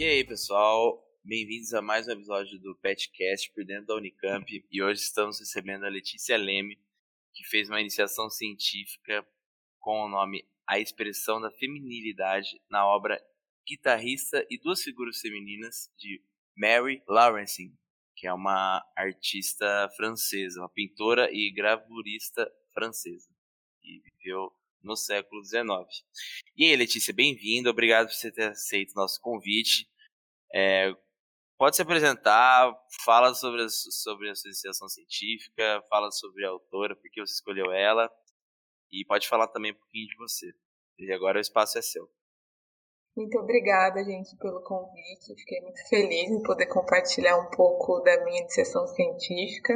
E 0.00 0.04
aí, 0.04 0.24
pessoal? 0.24 1.06
Bem-vindos 1.22 1.74
a 1.74 1.82
mais 1.82 2.08
um 2.08 2.12
episódio 2.12 2.58
do 2.58 2.74
Petcast 2.74 3.52
por 3.52 3.62
dentro 3.66 3.88
da 3.88 3.96
Unicamp. 3.96 4.66
E 4.72 4.82
hoje 4.82 5.02
estamos 5.02 5.38
recebendo 5.38 5.84
a 5.84 5.90
Letícia 5.90 6.38
Leme, 6.38 6.78
que 7.34 7.44
fez 7.44 7.68
uma 7.68 7.82
iniciação 7.82 8.30
científica 8.30 9.22
com 9.78 10.06
o 10.06 10.08
nome 10.08 10.42
A 10.66 10.78
Expressão 10.78 11.38
da 11.38 11.50
Feminilidade 11.50 12.48
na 12.70 12.86
obra 12.86 13.22
Guitarrista 13.68 14.42
e 14.48 14.58
Duas 14.58 14.82
Figuras 14.82 15.20
Femininas 15.20 15.92
de 15.98 16.24
Mary 16.56 17.02
Laurencin, 17.06 17.76
que 18.16 18.26
é 18.26 18.32
uma 18.32 18.82
artista 18.96 19.86
francesa, 19.98 20.62
uma 20.62 20.70
pintora 20.70 21.28
e 21.30 21.52
gravurista 21.52 22.50
francesa, 22.72 23.28
e 23.82 24.00
viveu 24.00 24.50
no 24.82 24.96
século 24.96 25.44
XIX. 25.44 25.64
E 26.56 26.64
aí, 26.64 26.76
Letícia, 26.76 27.12
bem-vinda, 27.12 27.70
obrigado 27.70 28.06
por 28.06 28.14
você 28.14 28.30
ter 28.32 28.50
aceito 28.50 28.92
o 28.92 29.00
nosso 29.00 29.20
convite. 29.20 29.88
É, 30.52 30.94
pode 31.58 31.76
se 31.76 31.82
apresentar, 31.82 32.74
fala 33.04 33.34
sobre 33.34 33.62
a, 33.62 33.68
sobre 33.68 34.30
a 34.30 34.34
sua 34.34 34.48
iniciação 34.48 34.88
científica, 34.88 35.82
fala 35.88 36.10
sobre 36.10 36.44
a 36.44 36.50
autora, 36.50 36.96
por 36.96 37.10
que 37.10 37.20
você 37.20 37.34
escolheu 37.34 37.72
ela, 37.72 38.10
e 38.90 39.04
pode 39.04 39.28
falar 39.28 39.48
também 39.48 39.72
um 39.72 39.78
pouquinho 39.78 40.08
de 40.08 40.16
você. 40.16 40.52
E 40.98 41.12
agora 41.12 41.38
o 41.38 41.40
espaço 41.40 41.78
é 41.78 41.82
seu. 41.82 42.10
Muito 43.16 43.38
obrigada, 43.38 44.02
gente, 44.04 44.36
pelo 44.36 44.62
convite. 44.62 45.34
Fiquei 45.36 45.60
muito 45.60 45.88
feliz 45.88 46.30
em 46.30 46.42
poder 46.42 46.66
compartilhar 46.66 47.36
um 47.38 47.50
pouco 47.50 48.00
da 48.00 48.24
minha 48.24 48.40
iniciação 48.40 48.86
científica. 48.86 49.74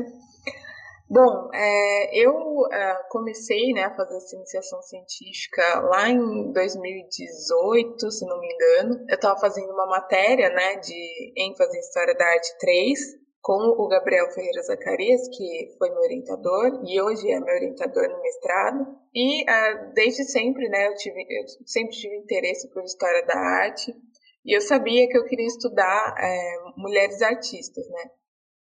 Bom, 1.09 1.51
é, 1.53 2.19
eu 2.19 2.67
é, 2.73 3.03
comecei 3.11 3.73
né, 3.73 3.85
a 3.85 3.95
fazer 3.95 4.17
essa 4.17 4.37
iniciação 4.37 4.81
científica 4.83 5.81
lá 5.81 6.09
em 6.09 6.51
2018, 6.51 8.11
se 8.11 8.27
não 8.27 8.41
me 8.41 8.53
engano. 8.53 9.05
Eu 9.09 9.15
estava 9.15 9.39
fazendo 9.39 9.71
uma 9.71 9.87
matéria 9.87 10.49
né, 10.49 10.77
de 10.77 11.33
ênfase 11.37 11.77
em 11.77 11.81
História 11.81 12.15
da 12.15 12.25
Arte 12.25 12.59
3 12.59 12.99
com 13.43 13.53
o 13.53 13.87
Gabriel 13.87 14.31
Ferreira 14.31 14.63
Zacarias, 14.63 15.29
que 15.29 15.75
foi 15.79 15.91
meu 15.91 16.01
orientador 16.01 16.81
e 16.87 16.99
hoje 16.99 17.31
é 17.31 17.39
meu 17.39 17.55
orientador 17.55 18.09
no 18.09 18.23
mestrado. 18.23 18.87
E 19.15 19.43
uh, 19.43 19.93
desde 19.93 20.25
sempre, 20.25 20.67
né, 20.71 20.89
eu, 20.89 20.95
tive, 20.95 21.21
eu 21.21 21.45
sempre 21.67 21.95
tive 21.95 22.17
interesse 22.17 22.73
por 22.73 22.83
História 22.83 23.23
da 23.27 23.37
Arte 23.37 23.95
e 24.43 24.57
eu 24.57 24.63
sabia 24.63 25.07
que 25.07 25.19
eu 25.19 25.25
queria 25.27 25.47
estudar 25.47 26.15
é, 26.19 26.57
mulheres 26.79 27.21
artistas, 27.21 27.87
né? 27.91 28.11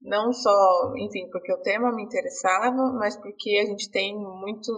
Não 0.06 0.32
só, 0.32 0.92
enfim, 0.96 1.28
porque 1.30 1.52
o 1.52 1.60
tema 1.60 1.92
me 1.92 2.04
interessava, 2.04 2.92
mas 2.98 3.16
porque 3.16 3.60
a 3.62 3.66
gente 3.66 3.90
tem 3.90 4.16
muito 4.16 4.72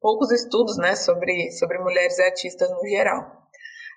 poucos 0.00 0.30
estudos, 0.30 0.78
né, 0.78 0.96
sobre 0.96 1.50
sobre 1.52 1.78
mulheres 1.78 2.18
artistas 2.20 2.70
no 2.70 2.88
geral. 2.88 3.40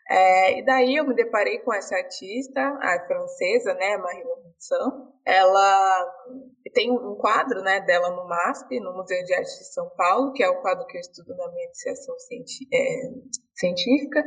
É, 0.09 0.59
e 0.59 0.65
daí 0.65 0.97
eu 0.97 1.07
me 1.07 1.15
deparei 1.15 1.59
com 1.59 1.73
essa 1.73 1.95
artista, 1.95 2.59
a 2.59 3.05
francesa, 3.07 3.73
né, 3.75 3.97
Marie 3.97 4.23
Laurencin. 4.23 5.13
Ela 5.25 6.13
tem 6.73 6.91
um 6.91 7.15
quadro, 7.15 7.61
né, 7.61 7.79
dela 7.79 8.09
no 8.09 8.27
MASP, 8.27 8.79
no 8.79 8.93
Museu 8.93 9.23
de 9.23 9.33
Arte 9.33 9.59
de 9.59 9.73
São 9.73 9.89
Paulo, 9.95 10.33
que 10.33 10.43
é 10.43 10.49
o 10.49 10.61
quadro 10.61 10.85
que 10.87 10.97
eu 10.97 11.01
estudo 11.01 11.35
na 11.35 11.47
minha 11.51 11.65
iniciação 11.65 12.15
é, 12.73 13.01
científica 13.55 14.23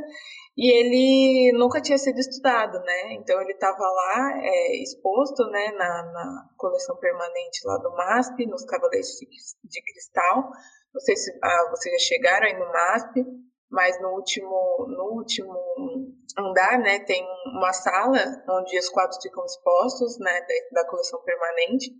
e 0.56 0.70
ele 0.72 1.58
nunca 1.58 1.82
tinha 1.82 1.98
sido 1.98 2.18
estudado, 2.18 2.80
né? 2.80 3.12
Então 3.12 3.40
ele 3.42 3.52
estava 3.52 3.78
lá 3.78 4.32
é, 4.42 4.82
exposto, 4.82 5.44
né, 5.50 5.70
na, 5.72 6.02
na, 6.04 6.48
coleção 6.56 6.96
permanente 6.96 7.60
lá 7.66 7.76
do 7.76 7.90
MASP, 7.94 8.46
nos 8.46 8.64
Cavaleiros 8.64 9.08
de, 9.18 9.26
de 9.68 9.82
Cristal. 9.82 10.50
Não 10.94 11.00
sei 11.00 11.14
se 11.16 11.30
ah, 11.42 11.70
vocês 11.70 12.00
já 12.00 12.08
chegaram 12.08 12.46
aí 12.46 12.58
no 12.58 12.72
MASP, 12.72 13.24
mas 13.70 14.00
no 14.00 14.14
último, 14.14 14.86
no 14.88 15.18
último 15.18 15.54
andar, 16.38 16.78
né, 16.78 17.00
tem 17.00 17.22
uma 17.54 17.72
sala 17.74 18.18
onde 18.48 18.78
os 18.78 18.88
quadros 18.88 19.18
ficam 19.22 19.44
expostos, 19.44 20.18
né, 20.18 20.40
da, 20.40 20.82
da 20.82 20.88
coleção 20.88 21.20
permanente. 21.22 21.90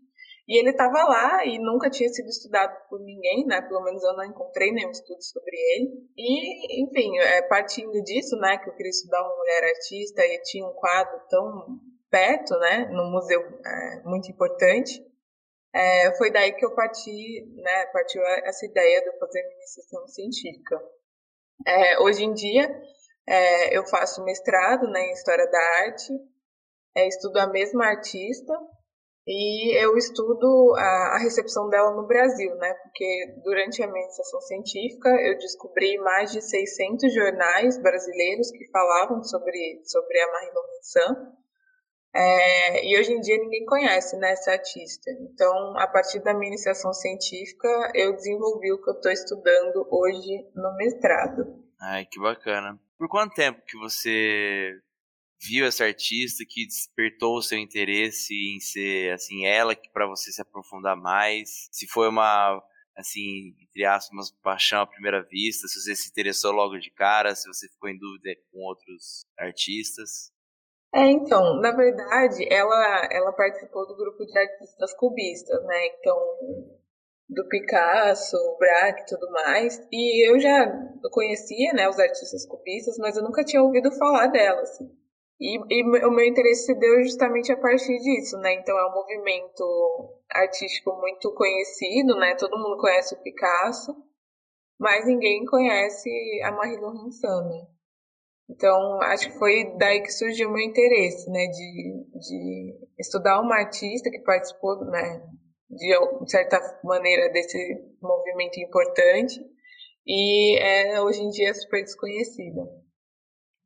E 0.49 0.61
ele 0.61 0.71
estava 0.71 1.03
lá 1.05 1.45
e 1.45 1.59
nunca 1.59 1.91
tinha 1.91 2.09
sido 2.09 2.29
estudado 2.29 2.77
por 2.89 3.01
ninguém, 3.01 3.45
né? 3.47 3.61
Pelo 3.63 3.83
menos 3.83 4.03
eu 4.05 4.17
não 4.17 4.25
encontrei 4.25 4.71
nenhum 4.71 4.91
estudo 4.91 5.21
sobre 5.21 5.57
ele. 5.57 6.09
E, 6.17 6.85
enfim, 6.85 7.19
é, 7.19 7.43
partindo 7.43 8.01
disso, 8.05 8.37
né, 8.37 8.57
que 8.59 8.71
eu 8.71 8.75
queria 8.75 8.91
estudar 8.91 9.23
uma 9.23 9.37
mulher 9.37 9.65
artista 9.65 10.25
e 10.25 10.41
tinha 10.43 10.65
um 10.65 10.73
quadro 10.75 11.21
tão 11.29 11.81
perto, 12.09 12.57
né, 12.61 12.89
no 12.93 13.11
museu 13.11 13.41
é, 13.41 14.03
muito 14.05 14.31
importante, 14.31 15.05
é, 15.75 16.17
foi 16.17 16.31
daí 16.31 16.53
que 16.53 16.65
eu 16.65 16.75
parti, 16.75 17.45
né, 17.57 17.87
partiu 17.93 18.23
essa 18.23 18.65
ideia 18.65 19.03
de 19.03 19.09
eu 19.09 19.19
fazer 19.19 19.41
iniciação 19.41 20.09
científica. 20.09 20.81
É, 21.67 21.99
hoje 22.01 22.25
em 22.25 22.33
dia, 22.33 22.67
é, 23.27 23.77
eu 23.77 23.87
faço 23.87 24.25
mestrado 24.25 24.89
né, 24.89 25.01
em 25.01 25.13
História 25.13 25.47
da 25.51 25.59
Arte, 25.85 26.13
é, 26.97 27.07
estudo 27.09 27.37
a 27.39 27.47
mesma 27.47 27.87
artista, 27.87 28.55
e 29.27 29.77
eu 29.83 29.97
estudo 29.97 30.75
a, 30.77 31.17
a, 31.17 31.19
recepção 31.19 31.69
dela 31.69 31.91
no 31.97 32.07
Brasil, 32.07 32.55
né? 32.57 32.73
Porque 32.75 33.35
durante 33.43 33.83
a 33.83 33.87
minha 33.89 34.05
iniciação 34.05 34.41
científica 34.43 35.09
eu 35.09 35.37
descobri 35.39 35.99
mais 35.99 36.31
de 36.31 36.41
600 36.41 37.13
jornais 37.13 37.77
brasileiros 37.83 38.53
que 38.53 38.71
falavam 38.71 39.25
sobre, 39.25 39.81
sobre 39.85 40.21
a 40.21 40.33
Marie 40.33 40.53
Laurencin. 40.55 41.37
É, 42.15 42.87
e 42.87 42.99
hoje 42.99 43.13
em 43.13 43.21
dia 43.21 43.37
ninguém 43.37 43.67
conhece 43.67 44.17
né, 44.17 44.31
essa 44.31 44.53
artista. 44.53 45.11
Então, 45.11 45.77
a 45.77 45.89
partir 45.89 46.21
da 46.21 46.33
minha 46.33 46.49
iniciação 46.49 46.93
científica, 46.93 47.69
eu 47.95 48.13
desenvolvi 48.13 48.73
o 48.73 48.81
que 48.81 48.91
eu 48.91 48.95
estou 48.95 49.11
estudando 49.11 49.87
hoje 49.91 50.49
no 50.55 50.75
mestrado. 50.77 51.45
Ai, 51.81 52.07
que 52.07 52.21
bacana. 52.21 52.79
Por 52.97 53.09
quanto 53.09 53.35
tempo 53.35 53.61
que 53.67 53.77
você 53.77 54.73
viu 55.41 55.67
essa 55.67 55.85
artista 55.85 56.45
que 56.49 56.67
despertou 56.67 57.37
o 57.37 57.43
seu 57.43 57.59
interesse 57.59 58.35
em 58.35 58.61
ser 58.61 59.13
assim 59.13 59.47
ela 59.47 59.75
que 59.75 59.91
para 59.91 60.07
você 60.07 60.33
se 60.33 60.41
aprofundar 60.41 60.97
mais? 60.97 61.69
Se 61.71 61.87
foi 61.87 62.09
uma 62.09 62.63
assim 62.97 63.55
entre 63.63 63.85
aspas 63.85 64.31
paixão 64.43 64.81
à 64.81 64.87
primeira 64.87 65.23
vista? 65.23 65.69
Se 65.69 65.81
você 65.81 65.95
se 65.95 66.09
interessou 66.11 66.53
logo 66.53 66.79
de 66.79 66.91
cara? 66.91 67.35
Se 67.35 67.47
você 67.49 67.69
ficou 67.69 67.89
em 67.89 67.99
dúvida 67.99 68.31
com 68.51 68.61
outros 68.61 69.27
artistas? 69.39 70.33
É 70.95 71.05
então 71.11 71.61
na 71.61 71.73
verdade 71.73 72.47
ela 72.51 73.09
ela 73.11 73.33
participou 73.33 73.87
do 73.87 73.97
grupo 73.97 74.25
de 74.25 74.39
artistas 74.39 74.95
cubistas 74.95 75.63
né? 75.65 75.87
Então 75.89 76.17
do 77.29 77.47
Picasso, 77.49 78.37
Braque 78.59 79.03
e 79.03 79.07
tudo 79.07 79.31
mais. 79.33 79.85
E 79.91 80.31
eu 80.31 80.39
já 80.39 80.65
conhecia, 81.11 81.73
né, 81.73 81.89
os 81.89 81.99
artistas 81.99 82.47
cubistas, 82.47 82.97
mas 82.99 83.17
eu 83.17 83.23
nunca 83.23 83.45
tinha 83.45 83.63
ouvido 83.63 83.91
falar 83.93 84.29
dela, 84.29 84.61
assim. 84.63 84.89
E, 85.39 85.59
e, 85.71 85.83
o 86.07 86.11
meu 86.11 86.25
interesse 86.25 86.67
se 86.67 86.75
deu 86.75 87.03
justamente 87.03 87.53
a 87.53 87.57
partir 87.57 87.99
disso, 87.99 88.39
né? 88.39 88.55
Então 88.55 88.77
é 88.79 88.87
um 88.89 88.95
movimento 88.95 90.17
artístico 90.31 90.99
muito 90.99 91.33
conhecido, 91.35 92.17
né? 92.17 92.35
Todo 92.37 92.59
mundo 92.59 92.81
conhece 92.81 93.15
o 93.15 93.23
Picasso, 93.23 93.95
mas 94.79 95.07
ninguém 95.07 95.45
conhece 95.45 96.09
a 96.43 96.53
Marie 96.53 96.79
Laurencin, 96.79 97.27
né? 97.27 97.67
Então 98.49 99.03
acho 99.03 99.31
que 99.31 99.39
foi 99.39 99.77
daí 99.77 100.01
que 100.01 100.11
surgiu 100.11 100.49
o 100.49 100.53
meu 100.53 100.63
interesse, 100.63 101.31
né? 101.31 101.47
De, 101.49 102.19
de 102.19 102.79
estudar 102.99 103.41
uma 103.41 103.57
artista 103.57 104.11
que 104.11 104.21
participou, 104.21 104.87
né? 104.87 105.21
De 105.69 106.31
certa 106.31 106.59
maneira 106.83 107.31
desse 107.31 107.59
movimento 108.01 108.59
importante 108.59 109.39
e 110.07 110.57
é 110.59 111.03
hoje 111.03 111.21
em 111.21 111.29
dia 111.29 111.53
super 111.53 111.83
desconhecida. 111.83 112.63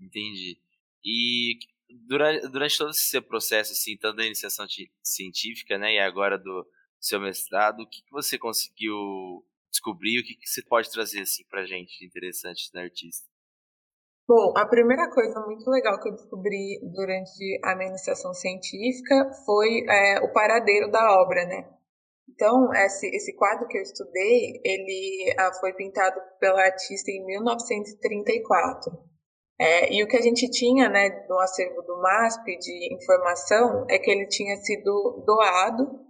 Entendi. 0.01 0.59
E 1.05 1.59
durante, 2.07 2.49
durante 2.49 2.79
todo 2.79 2.91
esse 2.91 3.21
processo, 3.21 3.73
assim, 3.73 3.97
tanto 3.97 4.17
da 4.17 4.27
iniciação 4.27 4.67
científica, 5.03 5.79
né, 5.79 5.95
e 5.95 5.99
agora 5.99 6.39
do 6.39 6.67
seu 6.99 7.21
mestrado, 7.21 7.81
o 7.81 7.89
que, 7.89 8.03
que 8.03 8.11
você 8.11 8.39
conseguiu 8.39 9.45
descobrir? 9.71 10.21
O 10.21 10.25
que, 10.25 10.35
que 10.35 10.49
você 10.49 10.63
pode 10.63 10.91
trazer, 10.91 11.23
assim, 11.23 11.45
pra 11.49 11.65
gente 11.65 11.99
de 11.99 12.07
interessante 12.07 12.71
na 12.75 12.83
artista? 12.83 13.29
Bom, 14.29 14.53
a 14.57 14.65
primeira 14.65 15.11
coisa 15.11 15.41
muito 15.41 15.69
legal 15.69 16.01
que 16.01 16.09
eu 16.09 16.13
descobri 16.13 16.79
durante 16.95 17.61
a 17.65 17.75
minha 17.75 17.89
iniciação 17.89 18.33
científica 18.33 19.29
foi 19.45 19.85
é, 19.89 20.21
o 20.21 20.33
paradeiro 20.33 20.89
da 20.89 21.21
obra, 21.21 21.45
né? 21.47 21.69
Então, 22.29 22.73
esse, 22.73 23.09
esse 23.09 23.35
quadro 23.35 23.67
que 23.67 23.77
eu 23.77 23.83
estudei, 23.83 24.61
ele 24.65 25.35
ah, 25.37 25.53
foi 25.59 25.73
pintado 25.73 26.21
pela 26.39 26.63
artista 26.63 27.11
em 27.11 27.27
1934. 27.27 29.10
É, 29.61 29.93
e 29.93 30.03
o 30.03 30.09
que 30.09 30.17
a 30.17 30.23
gente 30.23 30.49
tinha 30.49 30.89
né, 30.89 31.27
no 31.29 31.39
acervo 31.39 31.83
do 31.83 32.01
MASP 32.01 32.59
de 32.59 32.95
informação 32.95 33.85
é 33.91 33.99
que 33.99 34.11
ele 34.11 34.27
tinha 34.27 34.57
sido 34.57 35.23
doado 35.27 36.01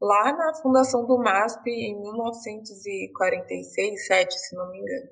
lá 0.00 0.32
na 0.32 0.54
fundação 0.62 1.04
do 1.04 1.18
MASP 1.18 1.68
em 1.68 2.00
1946, 2.00 4.06
7, 4.06 4.38
se 4.38 4.56
não 4.56 4.70
me 4.70 4.78
engano. 4.78 5.10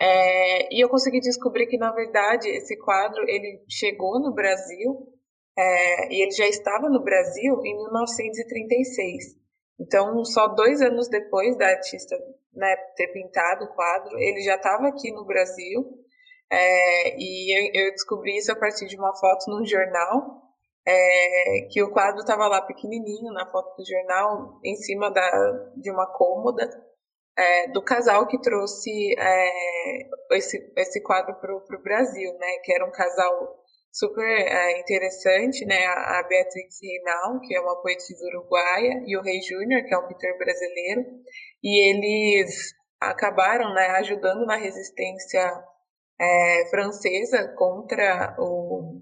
É, 0.00 0.72
e 0.72 0.80
eu 0.80 0.88
consegui 0.88 1.18
descobrir 1.18 1.66
que, 1.66 1.76
na 1.76 1.90
verdade, 1.90 2.48
esse 2.48 2.78
quadro 2.78 3.28
ele 3.28 3.64
chegou 3.68 4.20
no 4.20 4.32
Brasil 4.32 5.12
é, 5.58 6.14
e 6.14 6.22
ele 6.22 6.30
já 6.30 6.46
estava 6.46 6.88
no 6.88 7.02
Brasil 7.02 7.60
em 7.64 7.74
1936. 7.74 9.24
Então, 9.80 10.24
só 10.24 10.46
dois 10.46 10.80
anos 10.80 11.08
depois 11.08 11.58
da 11.58 11.66
artista 11.66 12.16
né, 12.52 12.76
ter 12.94 13.08
pintado 13.08 13.64
o 13.64 13.74
quadro, 13.74 14.16
ele 14.20 14.40
já 14.42 14.54
estava 14.54 14.86
aqui 14.86 15.10
no 15.10 15.24
Brasil 15.24 16.03
É, 16.50 17.16
e 17.18 17.58
eu, 17.58 17.86
eu, 17.86 17.90
descobri 17.92 18.36
isso 18.36 18.52
a 18.52 18.56
partir 18.56 18.86
de 18.86 18.96
uma 18.96 19.14
foto 19.16 19.50
num 19.50 19.64
jornal, 19.66 20.42
é, 20.86 21.68
que 21.70 21.82
o 21.82 21.90
quadro 21.90 22.20
estava 22.20 22.46
lá 22.46 22.62
pequenininho 22.62 23.32
na 23.32 23.50
foto 23.50 23.76
do 23.76 23.86
jornal, 23.86 24.60
em 24.62 24.76
cima 24.76 25.10
da, 25.10 25.70
de 25.76 25.90
uma 25.90 26.06
cômoda, 26.12 26.68
é, 27.36 27.68
do 27.68 27.82
casal 27.82 28.26
que 28.26 28.40
trouxe 28.40 29.14
é, 29.18 30.08
esse, 30.32 30.72
esse 30.76 31.02
quadro 31.02 31.34
para 31.36 31.54
o 31.54 31.82
Brasil, 31.82 32.32
né? 32.38 32.58
Que 32.62 32.72
era 32.72 32.86
um 32.86 32.92
casal 32.92 33.64
super 33.92 34.24
é, 34.24 34.78
interessante, 34.78 35.64
né? 35.64 35.84
A, 35.86 36.20
a 36.20 36.22
Beatriz 36.28 36.78
Reinal, 36.82 37.40
que 37.40 37.56
é 37.56 37.60
uma 37.60 37.80
poetisa 37.80 38.24
uruguaia, 38.26 39.02
e 39.06 39.16
o 39.16 39.22
Rei 39.22 39.40
Júnior, 39.40 39.84
que 39.84 39.94
é 39.94 39.98
um 39.98 40.06
pintor 40.06 40.36
brasileiro, 40.38 41.04
e 41.62 41.90
eles 41.90 42.72
acabaram 43.00 43.74
né, 43.74 43.86
ajudando 43.98 44.46
na 44.46 44.56
resistência 44.56 45.42
é, 46.20 46.66
francesa 46.70 47.54
contra 47.56 48.36
o, 48.38 49.00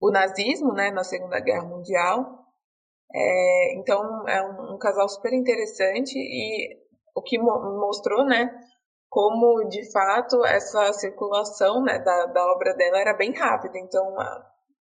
o 0.00 0.10
nazismo, 0.10 0.72
né? 0.72 0.90
Na 0.90 1.04
Segunda 1.04 1.40
Guerra 1.40 1.64
Mundial. 1.64 2.44
É, 3.14 3.74
então 3.76 4.28
é 4.28 4.42
um, 4.42 4.74
um 4.74 4.78
casal 4.78 5.08
super 5.08 5.32
interessante 5.32 6.18
e 6.18 6.76
o 7.14 7.22
que 7.22 7.38
mostrou, 7.38 8.24
né, 8.24 8.50
como 9.08 9.68
de 9.68 9.88
fato 9.92 10.44
essa 10.44 10.92
circulação 10.94 11.82
né, 11.84 12.00
da, 12.00 12.26
da 12.26 12.44
obra 12.52 12.74
dela 12.74 12.98
era 12.98 13.14
bem 13.14 13.32
rápida. 13.32 13.78
Então, 13.78 14.16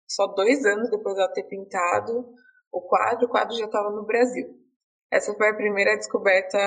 só 0.07 0.27
dois 0.27 0.63
anos 0.65 0.91
depois 0.91 1.15
de 1.15 1.21
ela 1.21 1.33
ter 1.33 1.43
pintado 1.43 2.31
o 2.71 2.81
quadro, 2.81 3.25
o 3.25 3.29
quadro 3.29 3.55
já 3.57 3.65
estava 3.65 3.89
no 3.89 4.05
Brasil. 4.05 4.47
Essa 5.11 5.33
foi 5.33 5.49
a 5.49 5.55
primeira 5.55 5.95
descoberta 5.95 6.57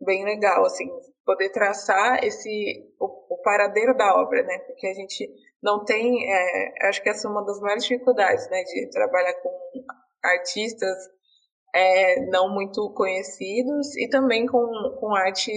bem 0.00 0.24
legal, 0.24 0.64
assim, 0.64 0.90
poder 1.26 1.50
traçar 1.50 2.24
esse 2.24 2.94
o, 3.00 3.34
o 3.34 3.42
paradeiro 3.42 3.94
da 3.96 4.14
obra, 4.14 4.44
né? 4.44 4.58
Porque 4.60 4.86
a 4.86 4.94
gente 4.94 5.28
não 5.60 5.84
tem, 5.84 6.32
é, 6.32 6.88
acho 6.88 7.02
que 7.02 7.10
essa 7.10 7.26
é 7.26 7.30
uma 7.30 7.44
das 7.44 7.60
maiores 7.60 7.82
dificuldades, 7.82 8.48
né, 8.48 8.62
de 8.62 8.88
trabalhar 8.90 9.34
com 9.42 9.50
artistas 10.22 10.96
é, 11.74 12.20
não 12.26 12.54
muito 12.54 12.88
conhecidos 12.94 13.96
e 13.96 14.08
também 14.08 14.46
com, 14.46 14.66
com 15.00 15.14
arte 15.14 15.50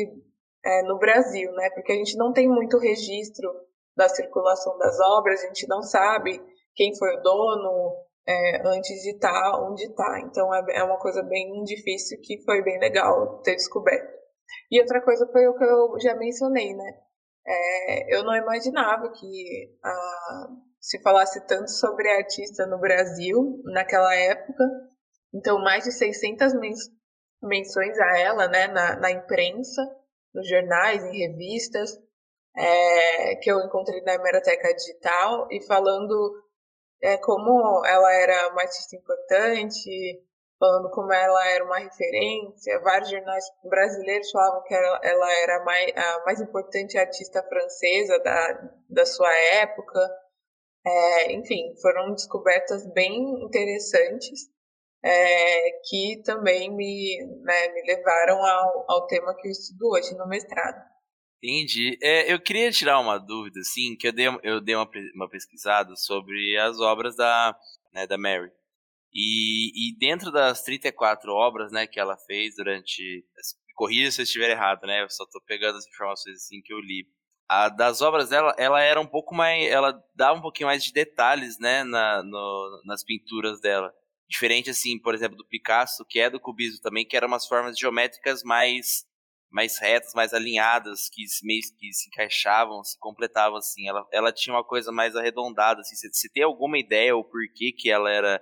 é, 0.66 0.81
no 0.83 0.98
Brasil, 0.98 1.51
né? 1.54 1.69
Porque 1.69 1.94
a 1.94 1.95
gente 1.95 2.18
não 2.18 2.33
tem 2.33 2.50
muito 2.50 2.77
registro 2.80 3.50
da 3.95 4.10
circulação 4.10 4.77
das 4.77 5.00
obras, 5.00 5.44
a 5.44 5.48
gente 5.48 5.68
não 5.68 5.83
sabe 5.83 6.42
quem 6.74 6.98
foi 6.98 7.16
o 7.16 7.21
dono 7.21 7.95
é, 8.27 8.68
antes 8.68 9.01
de 9.04 9.12
estar 9.12 9.31
tá 9.31 9.62
onde 9.62 9.83
está. 9.83 10.19
Então 10.21 10.54
é, 10.54 10.63
é 10.80 10.83
uma 10.83 10.98
coisa 10.98 11.21
bem 11.21 11.63
difícil 11.63 12.19
que 12.21 12.44
foi 12.44 12.63
bem 12.63 12.80
legal 12.80 13.39
ter 13.44 13.56
descoberto. 13.56 14.19
E 14.72 14.80
outra 14.81 15.01
coisa 15.01 15.28
foi 15.31 15.48
o 15.48 15.56
que 15.56 15.63
eu 15.63 16.00
já 16.00 16.16
mencionei, 16.16 16.74
né? 16.74 16.94
É, 17.46 18.16
eu 18.16 18.24
não 18.24 18.36
imaginava 18.36 19.12
que 19.12 19.78
ah, 19.84 20.48
se 20.80 21.01
falasse 21.01 21.46
tanto 21.48 21.72
sobre 21.72 22.10
artista 22.10 22.68
no 22.68 22.80
Brasil 22.80 23.62
naquela 23.66 24.13
época 24.16 24.63
então, 25.34 25.60
mais 25.60 25.84
de 25.84 25.92
600 25.92 26.54
menções 27.42 28.00
a 28.00 28.18
ela 28.18 28.48
né, 28.48 28.68
na, 28.68 28.96
na 28.96 29.12
imprensa, 29.12 29.81
nos 30.34 30.48
jornais, 30.48 31.04
em 31.04 31.18
revistas, 31.18 31.98
é, 32.56 33.36
que 33.36 33.52
eu 33.52 33.60
encontrei 33.62 34.02
na 34.02 34.13
Hemeroteca 34.13 34.74
Digital, 34.74 35.48
e 35.52 35.66
falando 35.66 36.44
é, 37.02 37.18
como 37.18 37.86
ela 37.86 38.12
era 38.13 38.50
uma 38.50 38.62
artista 38.62 38.95
importante, 38.95 40.24
falando 40.60 40.90
como 40.92 41.12
ela 41.12 41.48
era 41.48 41.64
uma 41.64 41.80
referência. 41.80 42.80
Vários 42.82 43.10
jornais 43.10 43.46
brasileiros 43.64 44.30
falavam 44.30 44.64
que 44.64 44.74
ela, 44.74 45.32
era 45.42 45.62
a 45.62 45.64
mais, 45.64 45.92
a 45.96 46.24
mais 46.26 46.42
importante 46.42 46.98
artista 46.98 47.42
francesa 47.44 48.20
da, 48.20 48.70
da 48.90 49.06
sua 49.06 49.34
época. 49.54 50.00
É, 50.86 51.32
enfim, 51.34 51.74
foram 51.82 52.14
descobertas 52.14 52.86
bem 52.94 53.44
interessantes 53.44 54.50
é, 55.04 55.72
que 55.88 56.22
também 56.26 56.74
me, 56.76 57.18
né, 57.42 57.70
me 57.70 57.82
levaram 57.84 58.44
ao, 58.44 58.86
ao 58.92 59.08
tema 59.08 59.36
que 59.36 59.48
eu 59.48 59.52
estudo 59.52 59.90
hoje 59.92 60.16
no 60.18 60.28
mestrado. 60.28 60.90
Entendi. 61.42 61.98
É, 62.04 62.32
eu 62.32 62.42
queria 62.42 62.70
tirar 62.70 63.00
uma 63.00 63.18
dúvida, 63.18 63.62
assim, 63.62 63.96
que 63.98 64.08
eu 64.08 64.12
dei, 64.12 64.28
eu 64.44 64.60
dei 64.60 64.76
uma, 64.76 64.90
uma 65.16 65.30
pesquisada 65.30 65.96
sobre 65.96 66.58
as 66.58 66.80
obras 66.82 67.16
da, 67.16 67.56
né, 67.94 68.06
da 68.06 68.18
Mary. 68.18 68.52
E, 69.14 69.90
e 69.90 69.98
dentro 69.98 70.32
das 70.32 70.62
34 70.64 71.32
obras 71.32 71.72
né, 71.72 71.88
que 71.88 72.00
ela 72.00 72.18
fez 72.18 72.56
durante. 72.56 73.26
Corrija 73.76 74.12
se 74.12 74.22
eu 74.22 74.24
estiver 74.24 74.50
errado, 74.50 74.86
né? 74.86 75.04
Eu 75.04 75.10
só 75.10 75.24
estou 75.24 75.42
pegando 75.46 75.78
as 75.78 75.88
informações 75.88 76.36
assim 76.36 76.62
que 76.62 76.74
eu 76.74 76.80
li. 76.80 77.08
A, 77.48 77.70
das 77.70 78.02
obras 78.02 78.30
dela, 78.30 78.54
ela 78.58 78.82
era 78.82 79.00
um 79.00 79.08
pouco 79.08 79.34
mais. 79.34 79.66
Ela 79.66 80.00
dá 80.16 80.34
um 80.34 80.42
pouquinho 80.42 80.68
mais 80.68 80.84
de 80.84 80.94
detalhes, 80.94 81.58
né, 81.58 81.84
na, 81.84 82.22
no, 82.22 82.82
nas 82.86 83.04
pinturas 83.04 83.60
dela. 83.62 83.92
Diferente, 84.30 84.70
assim, 84.70 85.00
por 85.00 85.16
exemplo, 85.16 85.36
do 85.36 85.48
Picasso, 85.48 86.06
que 86.06 86.20
é 86.20 86.30
do 86.30 86.40
cubismo 86.40 86.80
também, 86.82 87.08
que 87.08 87.18
eram 87.18 87.28
umas 87.28 87.48
formas 87.48 87.78
geométricas 87.80 88.44
mais 88.44 89.08
mais 89.52 89.80
retas, 89.80 90.14
mais 90.14 90.34
alinhadas, 90.34 91.10
que 91.10 91.24
meio 91.44 91.62
que 91.80 91.92
se 91.92 92.08
encaixavam, 92.08 92.84
se 92.84 92.98
completavam, 93.00 93.58
assim. 93.58 93.88
Ela, 93.88 94.08
ela 94.12 94.32
tinha 94.32 94.56
uma 94.56 94.64
coisa 94.64 94.92
mais 94.92 95.16
arredondada, 95.16 95.82
assim. 95.82 95.96
Você, 95.96 96.30
tem 96.30 96.44
alguma 96.44 96.78
ideia 96.78 97.16
ou 97.16 97.24
porquê 97.24 97.72
que 97.72 97.90
ela 97.90 98.10
era... 98.12 98.42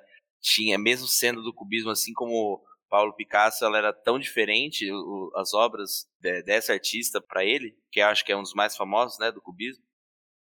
Tinha, 0.54 0.78
mesmo 0.78 1.08
sendo 1.08 1.42
do 1.42 1.54
cubismo, 1.54 1.92
assim 1.92 2.14
como 2.14 2.62
Paulo 2.90 3.14
Picasso, 3.14 3.66
ela 3.66 3.78
era 3.78 3.94
tão 3.94 4.18
diferente, 4.18 4.90
o, 4.92 5.32
as 5.36 5.54
obras 5.54 6.08
de, 6.22 6.42
dessa 6.44 6.74
artista 6.74 7.22
para 7.22 7.44
ele, 7.44 7.76
que 7.92 8.00
acho 8.00 8.24
que 8.24 8.32
é 8.32 8.38
um 8.38 8.42
dos 8.42 8.54
mais 8.54 8.76
famosos, 8.78 9.20
né, 9.20 9.32
do 9.32 9.42
cubismo? 9.42 9.84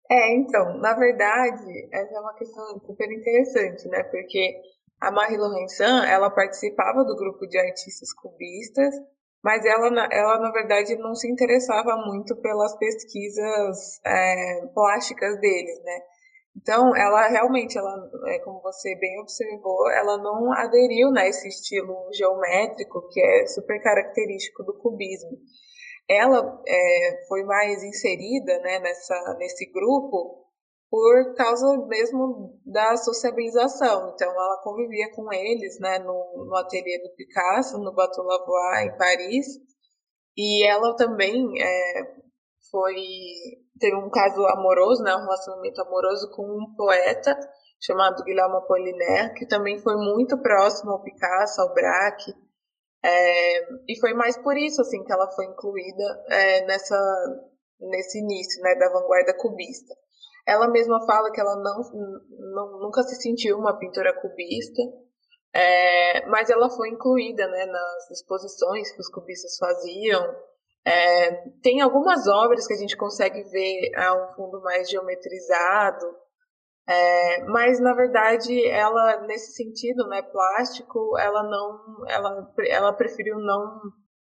É, 0.10 0.34
então, 0.36 0.78
na 0.78 0.94
verdade, 0.94 1.90
essa 1.92 2.16
é 2.16 2.20
uma 2.20 2.34
questão 2.36 2.80
super 2.86 3.12
interessante, 3.12 3.88
né, 3.90 4.04
porque 4.04 4.62
a 5.02 5.12
Marie 5.12 5.38
Laurencin, 5.38 6.06
ela 6.08 6.30
participava 6.30 7.04
do 7.04 7.16
grupo 7.16 7.46
de 7.46 7.58
artistas 7.58 8.14
cubistas, 8.14 8.96
mas 9.44 9.64
ela, 9.66 9.88
ela 10.12 10.40
na 10.40 10.52
verdade 10.52 10.96
não 10.98 11.14
se 11.14 11.30
interessava 11.30 11.96
muito 12.06 12.36
pelas 12.38 12.76
pesquisas 12.78 14.00
é, 14.06 14.66
plásticas 14.74 15.40
deles, 15.40 15.84
né? 15.84 16.00
Então, 16.58 16.96
ela 16.96 17.28
realmente, 17.28 17.78
ela, 17.78 18.10
é, 18.26 18.40
como 18.40 18.60
você 18.62 18.96
bem 18.96 19.20
observou, 19.22 19.90
ela 19.92 20.18
não 20.18 20.52
aderiu 20.54 21.12
nesse 21.12 21.44
né, 21.44 21.50
estilo 21.50 22.10
geométrico 22.12 23.08
que 23.10 23.22
é 23.22 23.46
super 23.46 23.82
característico 23.82 24.64
do 24.64 24.74
cubismo. 24.74 25.38
Ela 26.10 26.60
é, 26.68 27.26
foi 27.28 27.44
mais 27.44 27.84
inserida 27.84 28.60
né, 28.60 28.80
nessa, 28.80 29.36
nesse 29.38 29.72
grupo 29.72 30.48
por 30.90 31.36
causa 31.36 31.86
mesmo 31.86 32.60
da 32.66 32.98
sociabilização. 32.98 34.14
Então, 34.14 34.32
ela 34.32 34.62
convivia 34.64 35.12
com 35.14 35.32
eles, 35.32 35.80
né, 35.80 36.00
no, 36.00 36.46
no 36.48 36.56
ateliê 36.56 36.98
do 37.04 37.14
Picasso, 37.16 37.78
no 37.78 37.94
Bateau 37.94 38.26
Lavoie, 38.26 38.86
em 38.86 38.98
Paris. 38.98 39.46
E 40.36 40.66
ela 40.66 40.96
também 40.96 41.62
é, 41.62 42.16
foi 42.72 42.96
teve 43.80 43.96
um 43.96 44.10
caso 44.10 44.46
amoroso, 44.48 45.04
né, 45.04 45.16
um 45.16 45.22
relacionamento 45.22 45.82
amoroso 45.82 46.32
com 46.32 46.44
um 46.44 46.74
poeta 46.76 47.38
chamado 47.80 48.24
Guilherme 48.24 48.58
Apollinaire, 48.58 49.34
que 49.36 49.46
também 49.46 49.80
foi 49.80 49.96
muito 49.96 50.38
próximo 50.42 50.92
ao 50.92 51.04
Picasso, 51.04 51.62
ao 51.62 51.74
Braque. 51.74 52.34
É, 53.04 53.60
e 53.88 54.00
foi 54.00 54.14
mais 54.14 54.38
por 54.38 54.58
isso 54.58 54.82
assim 54.82 55.04
que 55.04 55.14
ela 55.14 55.30
foi 55.32 55.46
incluída 55.46 56.26
é, 56.30 56.66
nessa 56.66 56.98
nesse 57.80 58.20
início, 58.20 58.62
né, 58.64 58.76
da 58.76 58.90
vanguarda 58.90 59.38
cubista. 59.38 59.94
Ela 60.48 60.68
mesma 60.68 61.06
fala 61.06 61.32
que 61.32 61.40
ela 61.40 61.56
não, 61.58 61.84
não 62.54 62.80
nunca 62.80 63.04
se 63.04 63.22
sentiu 63.22 63.58
uma 63.58 63.78
pintora 63.78 64.20
cubista, 64.20 64.82
é, 65.54 66.26
mas 66.28 66.50
ela 66.50 66.70
foi 66.70 66.90
incluída 66.90 67.48
né, 67.48 67.66
nas 67.66 68.12
exposições 68.12 68.92
que 68.92 69.02
os 69.02 69.10
cubistas 69.10 69.58
faziam. 69.58 70.24
É, 70.88 71.50
tem 71.62 71.82
algumas 71.82 72.28
obras 72.30 72.66
que 72.66 72.74
a 72.74 72.78
gente 72.78 72.96
consegue 72.96 73.44
ver 73.44 73.92
a 73.98 74.14
um 74.14 74.34
fundo 74.36 74.62
mais 74.62 74.90
geometrizado, 74.90 76.06
é, 76.88 77.44
mas 77.44 77.78
na 77.82 77.94
verdade 77.94 78.66
ela 78.70 79.20
nesse 79.28 79.52
sentido, 79.52 80.08
né, 80.08 80.22
plástico, 80.22 81.18
ela 81.20 81.44
não, 81.44 82.08
ela, 82.08 82.54
ela 82.70 82.94
preferiu 82.94 83.38
não 83.38 83.82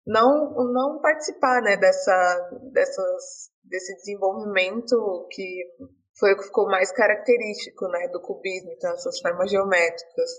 não 0.07 0.73
não 0.73 0.99
participar, 0.99 1.61
né, 1.61 1.77
dessa 1.77 2.49
dessas 2.73 3.51
desse 3.63 3.95
desenvolvimento 3.97 5.27
que 5.29 5.63
foi 6.19 6.33
o 6.33 6.37
que 6.37 6.45
ficou 6.45 6.65
mais 6.65 6.91
característico 6.91 7.87
né, 7.89 8.07
do 8.07 8.19
cubismo, 8.19 8.71
então 8.71 8.93
essas 8.93 9.19
formas 9.19 9.51
geométricas. 9.51 10.31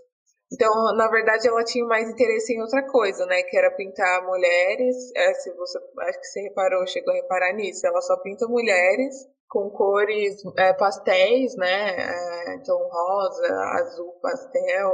Então, 0.50 0.72
na 0.94 1.08
verdade, 1.08 1.46
ela 1.46 1.62
tinha 1.62 1.84
mais 1.84 2.08
interesse 2.08 2.54
em 2.54 2.60
outra 2.60 2.82
coisa, 2.90 3.26
né? 3.26 3.42
Que 3.42 3.56
era 3.56 3.70
pintar 3.70 4.24
mulheres. 4.24 4.96
É, 5.14 5.34
se 5.34 5.52
você, 5.54 5.78
acho 6.00 6.20
que 6.20 6.26
você 6.26 6.40
reparou, 6.40 6.86
chegou 6.86 7.12
a 7.12 7.16
reparar 7.16 7.52
nisso. 7.52 7.86
Ela 7.86 8.00
só 8.00 8.16
pinta 8.16 8.46
mulheres 8.48 9.14
com 9.48 9.70
cores 9.70 10.42
é, 10.56 10.72
pastéis, 10.72 11.54
né? 11.56 11.96
É, 11.96 12.54
então, 12.54 12.78
rosa, 12.88 13.54
azul, 13.74 14.12
pastel, 14.22 14.90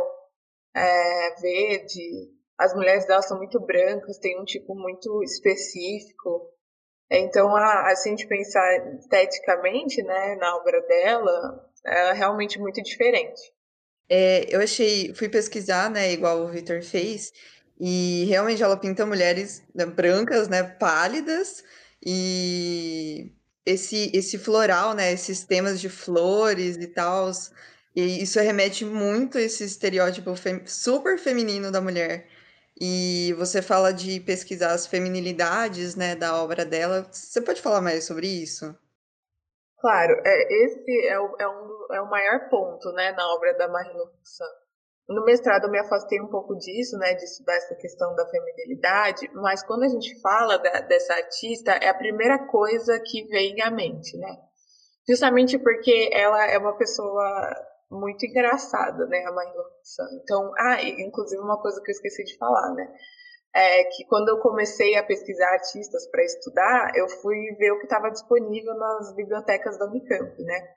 é, 0.75 1.35
verde. 1.41 2.33
As 2.59 2.75
mulheres 2.75 3.07
dela 3.07 3.23
são 3.23 3.39
muito 3.39 3.61
brancas, 3.61 4.19
tem 4.19 4.41
um 4.41 4.45
tipo 4.45 4.75
muito 4.75 5.23
específico. 5.23 6.51
Então, 7.11 7.55
a, 7.55 7.91
a, 7.91 7.97
se 7.97 8.09
a 8.09 8.11
gente 8.11 8.27
pensar 8.27 8.97
esteticamente, 8.99 10.03
né, 10.03 10.37
na 10.37 10.57
obra 10.57 10.81
dela, 10.83 11.71
é 11.85 12.13
realmente 12.13 12.59
muito 12.59 12.83
diferente. 12.83 13.54
É, 14.09 14.55
eu 14.55 14.61
achei, 14.61 15.15
fui 15.15 15.29
pesquisar, 15.29 15.91
né, 15.91 16.13
igual 16.13 16.45
o 16.45 16.51
Victor 16.51 16.83
fez, 16.83 17.33
e 17.81 18.25
realmente 18.29 18.63
ela 18.63 18.77
pinta 18.77 19.07
mulheres 19.07 19.63
né, 19.75 19.87
brancas, 19.87 20.49
né, 20.49 20.63
pálidas, 20.63 21.65
e 22.05 23.33
esse, 23.65 24.11
esse 24.15 24.39
floral, 24.39 24.95
né, 24.95 25.13
esses 25.13 25.45
temas 25.45 25.81
de 25.81 25.89
flores 25.89 26.77
e 26.77 26.87
tal, 26.89 27.31
e 27.97 28.23
isso 28.23 28.39
remete 28.41 28.85
muito 28.85 29.39
a 29.39 29.43
esse 29.43 29.65
estereótipo 29.65 30.35
fem 30.37 30.67
super 30.67 31.19
feminino 31.19 31.71
da 31.71 31.81
mulher. 31.81 32.29
E 32.81 33.35
você 33.39 33.63
fala 33.63 33.93
de 33.93 34.21
pesquisar 34.21 34.73
as 34.73 34.87
feminilidades, 34.87 35.95
né, 35.95 36.17
da 36.17 36.37
obra 36.43 36.65
dela. 36.65 37.09
Você 37.11 37.41
pode 37.41 37.63
falar 37.63 37.81
mais 37.81 38.05
sobre 38.05 38.27
isso? 38.29 38.75
Claro, 39.85 40.19
é, 40.25 40.65
esse 40.65 41.07
é 41.09 41.21
o, 41.21 41.37
é, 41.39 41.47
um, 41.47 41.87
é 41.93 42.01
o 42.01 42.09
maior 42.09 42.49
ponto, 42.49 42.91
né, 42.93 43.13
na 43.13 43.35
obra 43.35 43.53
da 43.53 43.69
Marine 43.69 44.01
Santos. 44.23 44.65
No 45.07 45.23
mestrado 45.27 45.65
eu 45.65 45.71
me 45.71 45.79
afastei 45.79 46.19
um 46.23 46.29
pouco 46.29 46.57
disso, 46.57 46.97
né, 46.97 47.13
de 47.13 47.23
estudar 47.23 47.53
essa 47.57 47.75
questão 47.75 48.15
da 48.15 48.27
feminilidade, 48.31 49.31
mas 49.35 49.63
quando 49.63 49.83
a 49.83 49.89
gente 49.89 50.19
fala 50.23 50.57
da, 50.57 50.81
dessa 50.81 51.13
artista, 51.13 51.73
é 51.73 51.91
a 51.91 51.99
primeira 51.99 52.47
coisa 52.47 52.99
que 52.99 53.25
vem 53.25 53.61
à 53.61 53.71
mente, 53.71 54.17
né? 54.17 54.35
Justamente 55.07 55.59
porque 55.59 56.09
ela 56.15 56.47
é 56.47 56.57
uma 56.57 56.79
pessoa 56.79 57.55
muito 57.91 58.25
engraçada, 58.25 59.05
né, 59.05 59.23
a 59.27 59.33
Marina 59.33 59.65
Então, 60.23 60.51
ah, 60.61 60.83
inclusive 60.83 61.43
uma 61.43 61.61
coisa 61.61 61.79
que 61.83 61.91
eu 61.91 61.93
esqueci 61.93 62.25
de 62.25 62.39
falar, 62.39 62.73
né? 62.73 62.91
É 63.55 63.85
que 63.85 64.05
quando 64.07 64.29
eu 64.31 64.41
comecei 64.41 64.97
a 64.97 65.05
pesquisar 65.05 65.49
artistas 65.53 66.09
para 66.11 66.25
estudar, 66.25 66.93
eu 66.97 67.09
fui 67.09 67.37
ver 67.57 67.71
o 67.71 67.79
que 67.79 67.85
estava 67.85 68.11
disponível 68.11 68.75
nas 68.75 69.15
bibliotecas 69.15 69.79
da 69.79 69.87
Unicamp, 69.87 70.43
né? 70.43 70.75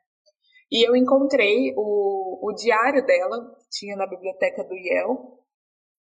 E 0.72 0.88
eu 0.88 0.96
encontrei 0.96 1.74
o, 1.76 2.48
o 2.48 2.54
diário 2.54 3.04
dela, 3.06 3.56
que 3.58 3.70
tinha 3.70 3.96
na 3.96 4.06
biblioteca 4.06 4.64
do 4.64 4.76
Yale, 4.76 5.18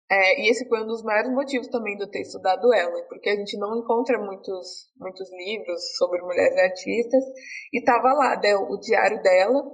é, 0.09 0.41
e 0.41 0.51
esse 0.51 0.69
foi 0.69 0.83
um 0.83 0.87
dos 0.87 1.03
maiores 1.03 1.33
motivos 1.33 1.67
também 1.69 1.97
de 1.97 2.05
eu 2.05 2.11
ter 2.11 2.21
estudado 2.21 2.73
ela, 2.73 3.03
porque 3.09 3.29
a 3.29 3.35
gente 3.35 3.59
não 3.59 3.77
encontra 3.77 4.19
muitos, 4.19 4.89
muitos 4.97 5.29
livros 5.33 5.97
sobre 5.97 6.23
mulheres 6.23 6.57
artistas, 6.59 7.25
e 7.73 7.79
estava 7.79 8.13
lá 8.13 8.41
né, 8.41 8.57
o 8.57 8.79
diário 8.79 9.21
dela, 9.21 9.65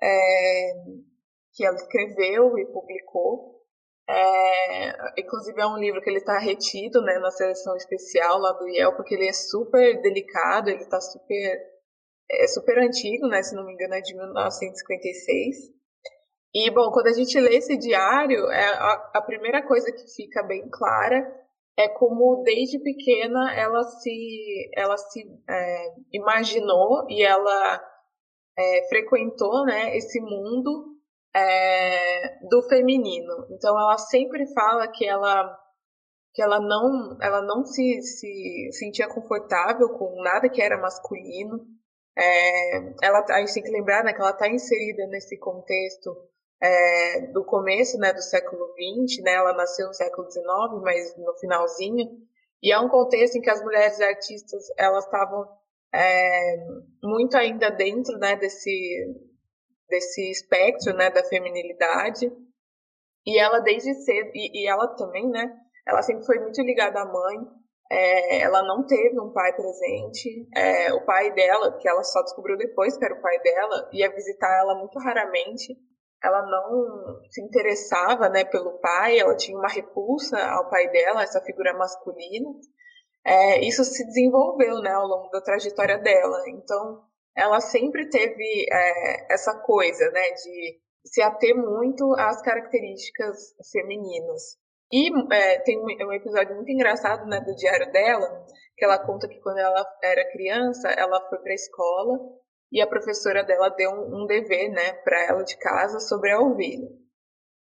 é, 0.00 0.72
que 1.52 1.64
ela 1.64 1.76
escreveu 1.76 2.56
e 2.58 2.66
publicou. 2.66 3.51
É, 4.08 5.20
inclusive 5.20 5.60
é 5.60 5.66
um 5.66 5.78
livro 5.78 6.00
que 6.00 6.10
ele 6.10 6.18
está 6.18 6.38
retido 6.38 7.00
né, 7.02 7.18
na 7.18 7.30
seleção 7.30 7.76
especial 7.76 8.38
lá 8.38 8.52
do 8.52 8.68
Yale, 8.68 8.96
porque 8.96 9.14
ele 9.14 9.28
é 9.28 9.32
super 9.32 10.00
delicado, 10.02 10.68
ele 10.68 10.82
está 10.82 11.00
super 11.00 11.72
é 12.30 12.46
super 12.46 12.78
antigo, 12.78 13.28
né? 13.28 13.42
Se 13.42 13.54
não 13.54 13.64
me 13.64 13.74
engano, 13.74 13.94
é 13.94 14.00
de 14.00 14.14
1956. 14.14 15.56
E, 16.54 16.70
bom, 16.70 16.90
quando 16.90 17.08
a 17.08 17.12
gente 17.12 17.38
lê 17.38 17.56
esse 17.56 17.76
diário, 17.76 18.50
é 18.50 18.64
a, 18.64 19.10
a 19.14 19.22
primeira 19.22 19.66
coisa 19.66 19.92
que 19.92 20.14
fica 20.14 20.42
bem 20.42 20.68
clara 20.70 21.42
é 21.78 21.88
como 21.88 22.42
desde 22.42 22.78
pequena 22.78 23.54
ela 23.54 23.82
se, 23.82 24.70
ela 24.76 24.96
se 24.96 25.22
é, 25.48 25.94
imaginou 26.12 27.06
e 27.08 27.22
ela 27.22 27.82
é, 28.58 28.88
frequentou 28.88 29.64
né, 29.64 29.96
esse 29.96 30.20
mundo 30.20 30.91
é, 31.34 32.38
do 32.48 32.62
feminino. 32.68 33.46
Então 33.50 33.78
ela 33.78 33.98
sempre 33.98 34.46
fala 34.52 34.88
que 34.88 35.06
ela 35.06 35.58
que 36.34 36.42
ela 36.42 36.60
não 36.60 37.18
ela 37.20 37.42
não 37.42 37.64
se, 37.64 38.00
se 38.00 38.70
sentia 38.72 39.06
confortável 39.08 39.90
com 39.90 40.22
nada 40.22 40.48
que 40.48 40.62
era 40.62 40.80
masculino 40.80 41.66
é, 42.16 42.76
ela, 43.02 43.24
a 43.30 43.40
gente 43.40 43.54
tem 43.54 43.62
que 43.62 43.70
lembrar 43.70 44.04
né, 44.04 44.12
que 44.12 44.20
ela 44.20 44.30
está 44.30 44.48
inserida 44.48 45.06
nesse 45.06 45.38
contexto 45.38 46.14
é, 46.60 47.26
do 47.32 47.44
começo 47.44 47.98
né, 47.98 48.12
do 48.12 48.22
século 48.22 48.68
XX, 48.74 49.22
né, 49.24 49.32
ela 49.32 49.54
nasceu 49.54 49.86
no 49.86 49.94
século 49.94 50.30
XIX, 50.30 50.44
mas 50.82 51.16
no 51.16 51.34
finalzinho, 51.38 52.06
e 52.62 52.70
é 52.72 52.78
um 52.78 52.88
contexto 52.88 53.36
em 53.36 53.40
que 53.40 53.50
as 53.50 53.62
mulheres 53.62 54.00
artistas 54.00 54.64
elas 54.78 55.04
estavam 55.04 55.48
é, 55.92 56.56
muito 57.02 57.36
ainda 57.36 57.70
dentro 57.70 58.16
né, 58.18 58.36
desse, 58.36 58.70
desse 59.88 60.30
espectro 60.30 60.94
né, 60.94 61.10
da 61.10 61.24
feminilidade, 61.24 62.30
e 63.26 63.38
ela 63.38 63.60
desde 63.60 63.94
cedo, 63.94 64.30
e, 64.34 64.62
e 64.62 64.68
ela 64.68 64.88
também, 64.96 65.28
né, 65.28 65.54
ela 65.86 66.02
sempre 66.02 66.24
foi 66.24 66.38
muito 66.38 66.60
ligada 66.62 67.00
à 67.00 67.04
mãe, 67.04 67.38
é, 67.92 68.40
ela 68.40 68.62
não 68.62 68.86
teve 68.86 69.20
um 69.20 69.30
pai 69.32 69.52
presente. 69.54 70.48
É, 70.56 70.94
o 70.94 71.04
pai 71.04 71.30
dela, 71.34 71.78
que 71.78 71.86
ela 71.86 72.02
só 72.02 72.22
descobriu 72.22 72.56
depois 72.56 72.96
que 72.96 73.04
era 73.04 73.14
o 73.14 73.20
pai 73.20 73.38
dela, 73.40 73.90
ia 73.92 74.10
visitar 74.10 74.48
ela 74.60 74.74
muito 74.76 74.98
raramente. 74.98 75.76
Ela 76.24 76.40
não 76.46 77.20
se 77.30 77.42
interessava 77.42 78.30
né, 78.30 78.44
pelo 78.44 78.78
pai, 78.78 79.18
ela 79.18 79.36
tinha 79.36 79.58
uma 79.58 79.68
repulsa 79.68 80.38
ao 80.38 80.70
pai 80.70 80.88
dela, 80.88 81.22
essa 81.22 81.42
figura 81.42 81.76
masculina. 81.76 82.48
É, 83.26 83.60
isso 83.60 83.84
se 83.84 84.06
desenvolveu 84.06 84.80
né, 84.80 84.92
ao 84.92 85.06
longo 85.06 85.28
da 85.28 85.42
trajetória 85.42 85.98
dela. 85.98 86.48
Então, 86.48 87.02
ela 87.36 87.60
sempre 87.60 88.08
teve 88.08 88.66
é, 88.70 89.32
essa 89.32 89.58
coisa 89.60 90.10
né, 90.10 90.30
de 90.32 90.80
se 91.04 91.22
ater 91.22 91.56
muito 91.56 92.14
às 92.14 92.40
características 92.42 93.54
femininas. 93.70 94.56
E 94.92 95.10
é, 95.34 95.58
tem 95.60 95.78
um, 95.78 95.84
um, 95.84 96.12
episódio 96.12 96.54
muito 96.54 96.70
engraçado 96.70 97.26
né, 97.26 97.40
do 97.40 97.54
diário 97.56 97.90
dela, 97.90 98.46
que 98.76 98.84
ela 98.84 98.98
conta 98.98 99.26
que 99.26 99.40
quando 99.40 99.58
ela 99.58 99.84
era 100.02 100.30
criança, 100.30 100.88
ela 100.90 101.20
foi 101.28 101.38
para 101.38 101.52
a 101.52 101.54
escola 101.54 102.18
e 102.70 102.80
a 102.80 102.86
professora 102.86 103.42
dela 103.42 103.70
deu 103.70 103.90
um, 103.90 104.22
um 104.22 104.26
dever 104.26 104.70
né, 104.70 104.92
para 105.04 105.26
ela 105.26 105.42
de 105.42 105.56
casa 105.58 105.98
sobre 105.98 106.30
a 106.30 106.40
ovelha, 106.40 106.88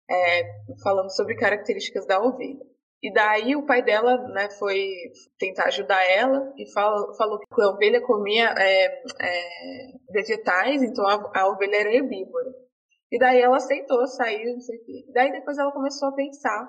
é, 0.10 0.44
falando 0.84 1.10
sobre 1.16 1.36
características 1.36 2.06
da 2.06 2.22
ovelha. 2.22 2.66
E 3.02 3.14
daí 3.14 3.56
o 3.56 3.66
pai 3.66 3.84
dela 3.84 4.18
né, 4.30 4.50
foi 4.52 4.92
tentar 5.38 5.66
ajudar 5.66 6.04
ela 6.04 6.52
e 6.58 6.66
falou, 6.72 7.40
que 7.40 7.62
a 7.62 7.70
ovelha 7.70 8.02
comia 8.02 8.56
é, 8.58 8.86
é, 9.20 9.92
vegetais, 10.10 10.82
então 10.82 11.06
a, 11.08 11.32
a 11.42 11.48
ovelha 11.48 11.76
era 11.76 11.94
herbívora. 11.94 12.52
E 13.12 13.20
daí 13.20 13.40
ela 13.40 13.58
aceitou, 13.58 14.06
saiu, 14.08 14.54
não 14.54 14.62
sei 14.62 14.78
o 14.78 14.84
quê. 14.84 15.06
Daí 15.14 15.32
depois 15.32 15.58
ela 15.58 15.72
começou 15.72 16.10
a 16.10 16.16
pensar 16.16 16.68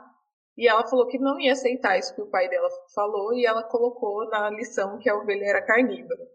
e 0.56 0.68
ela 0.68 0.86
falou 0.86 1.06
que 1.06 1.18
não 1.18 1.40
ia 1.40 1.52
aceitar 1.52 1.98
isso 1.98 2.14
que 2.14 2.20
o 2.20 2.30
pai 2.30 2.48
dela 2.48 2.68
falou 2.94 3.32
e 3.32 3.46
ela 3.46 3.62
colocou 3.62 4.28
na 4.28 4.50
lição 4.50 4.98
que 4.98 5.08
a 5.08 5.16
ovelha 5.16 5.46
era 5.46 5.64
carnívora. 5.64 6.26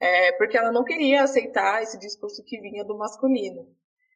É, 0.00 0.32
porque 0.32 0.58
ela 0.58 0.70
não 0.70 0.84
queria 0.84 1.22
aceitar 1.22 1.82
esse 1.82 1.98
discurso 1.98 2.44
que 2.44 2.60
vinha 2.60 2.84
do 2.84 2.98
masculino. 2.98 3.74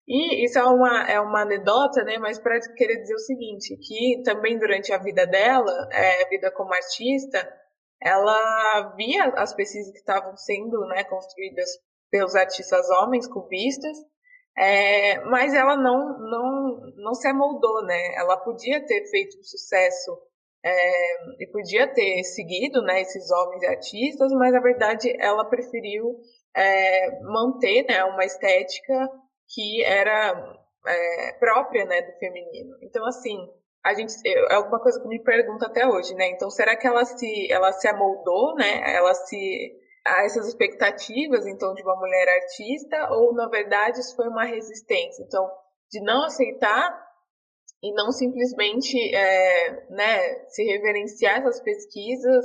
E 0.08 0.46
isso 0.46 0.58
é 0.58 0.64
uma, 0.64 1.10
é 1.10 1.20
uma 1.20 1.42
anedota, 1.42 2.02
né, 2.02 2.16
mas 2.16 2.38
para 2.38 2.58
querer 2.74 2.96
dizer 2.96 3.14
o 3.14 3.18
seguinte, 3.18 3.76
que 3.76 4.22
também 4.24 4.58
durante 4.58 4.90
a 4.90 4.96
vida 4.96 5.26
dela, 5.26 5.70
é, 5.92 6.22
a 6.24 6.28
vida 6.30 6.50
como 6.50 6.72
artista, 6.72 7.46
ela 8.02 8.94
via 8.96 9.24
as 9.36 9.52
pesquisas 9.54 9.92
que 9.92 9.98
estavam 9.98 10.34
sendo 10.34 10.80
né, 10.86 11.04
construídas 11.04 11.68
pelos 12.10 12.34
artistas 12.34 12.88
homens, 12.88 13.26
cubistas, 13.26 13.98
é, 14.56 15.20
mas 15.26 15.52
ela 15.52 15.76
não, 15.76 16.18
não, 16.18 16.80
não 16.96 17.14
se 17.14 17.28
amoldou, 17.28 17.84
né? 17.84 18.14
Ela 18.16 18.36
podia 18.38 18.84
ter 18.84 19.04
feito 19.10 19.38
um 19.38 19.42
sucesso 19.44 20.18
é, 20.64 21.42
e 21.42 21.46
podia 21.52 21.86
ter 21.86 22.24
seguido 22.24 22.82
né, 22.82 23.02
esses 23.02 23.30
homens 23.30 23.62
artistas, 23.64 24.32
mas 24.32 24.52
na 24.52 24.60
verdade 24.60 25.14
ela 25.20 25.44
preferiu 25.44 26.18
é, 26.56 27.20
manter 27.22 27.84
né, 27.84 28.02
uma 28.04 28.24
estética 28.24 29.08
que 29.48 29.84
era 29.84 30.56
é, 30.86 31.32
própria 31.34 31.84
né, 31.84 32.02
do 32.02 32.18
feminino. 32.18 32.76
Então, 32.82 33.06
assim, 33.06 33.36
a 33.84 33.94
gente 33.94 34.14
é 34.26 34.54
alguma 34.54 34.80
coisa 34.80 35.00
que 35.00 35.08
me 35.08 35.22
pergunta 35.22 35.66
até 35.66 35.86
hoje, 35.86 36.14
né? 36.14 36.28
Então, 36.30 36.50
será 36.50 36.76
que 36.76 36.86
ela 36.86 37.04
se, 37.04 37.50
ela 37.50 37.72
se 37.72 37.88
amoldou, 37.88 38.54
né? 38.54 38.94
Ela 38.94 39.14
se 39.14 39.76
a 40.06 40.24
essas 40.24 40.48
expectativas, 40.48 41.46
então, 41.46 41.74
de 41.74 41.82
uma 41.82 41.96
mulher 41.96 42.28
artista, 42.28 43.12
ou 43.12 43.34
na 43.34 43.48
verdade 43.48 44.00
isso 44.00 44.16
foi 44.16 44.28
uma 44.28 44.44
resistência? 44.44 45.22
Então, 45.22 45.50
de 45.90 46.00
não 46.00 46.24
aceitar 46.24 47.06
e 47.82 47.92
não 47.92 48.10
simplesmente 48.10 48.96
é, 49.14 49.86
né, 49.90 50.44
se 50.48 50.64
reverenciar 50.64 51.38
essas 51.38 51.60
pesquisas 51.60 52.44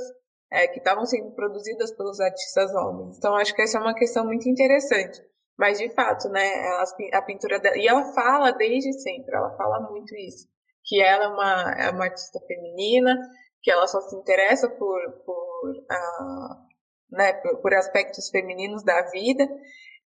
é, 0.51 0.67
que 0.67 0.77
estavam 0.77 1.05
sendo 1.05 1.31
produzidas 1.31 1.91
pelos 1.91 2.19
artistas 2.19 2.73
homens. 2.75 3.17
Então, 3.17 3.35
acho 3.35 3.55
que 3.55 3.61
essa 3.61 3.79
é 3.79 3.81
uma 3.81 3.95
questão 3.95 4.25
muito 4.25 4.47
interessante. 4.47 5.21
Mas, 5.57 5.77
de 5.77 5.89
fato, 5.93 6.29
né, 6.29 6.47
a, 7.13 7.21
pintura 7.21 7.59
dela. 7.59 7.77
E 7.77 7.87
ela 7.87 8.13
fala 8.13 8.51
desde 8.51 8.91
sempre, 9.01 9.35
ela 9.35 9.55
fala 9.55 9.79
muito 9.89 10.15
isso. 10.15 10.47
Que 10.83 11.01
ela 11.01 11.25
é 11.25 11.27
uma, 11.27 11.75
é 11.77 11.89
uma 11.91 12.05
artista 12.05 12.39
feminina, 12.47 13.15
que 13.61 13.71
ela 13.71 13.87
só 13.87 14.01
se 14.01 14.15
interessa 14.15 14.69
por, 14.69 14.99
por 15.25 15.69
uh, 15.69 16.73
né, 17.11 17.33
por, 17.33 17.61
por 17.61 17.73
aspectos 17.73 18.29
femininos 18.29 18.83
da 18.83 19.09
vida. 19.11 19.47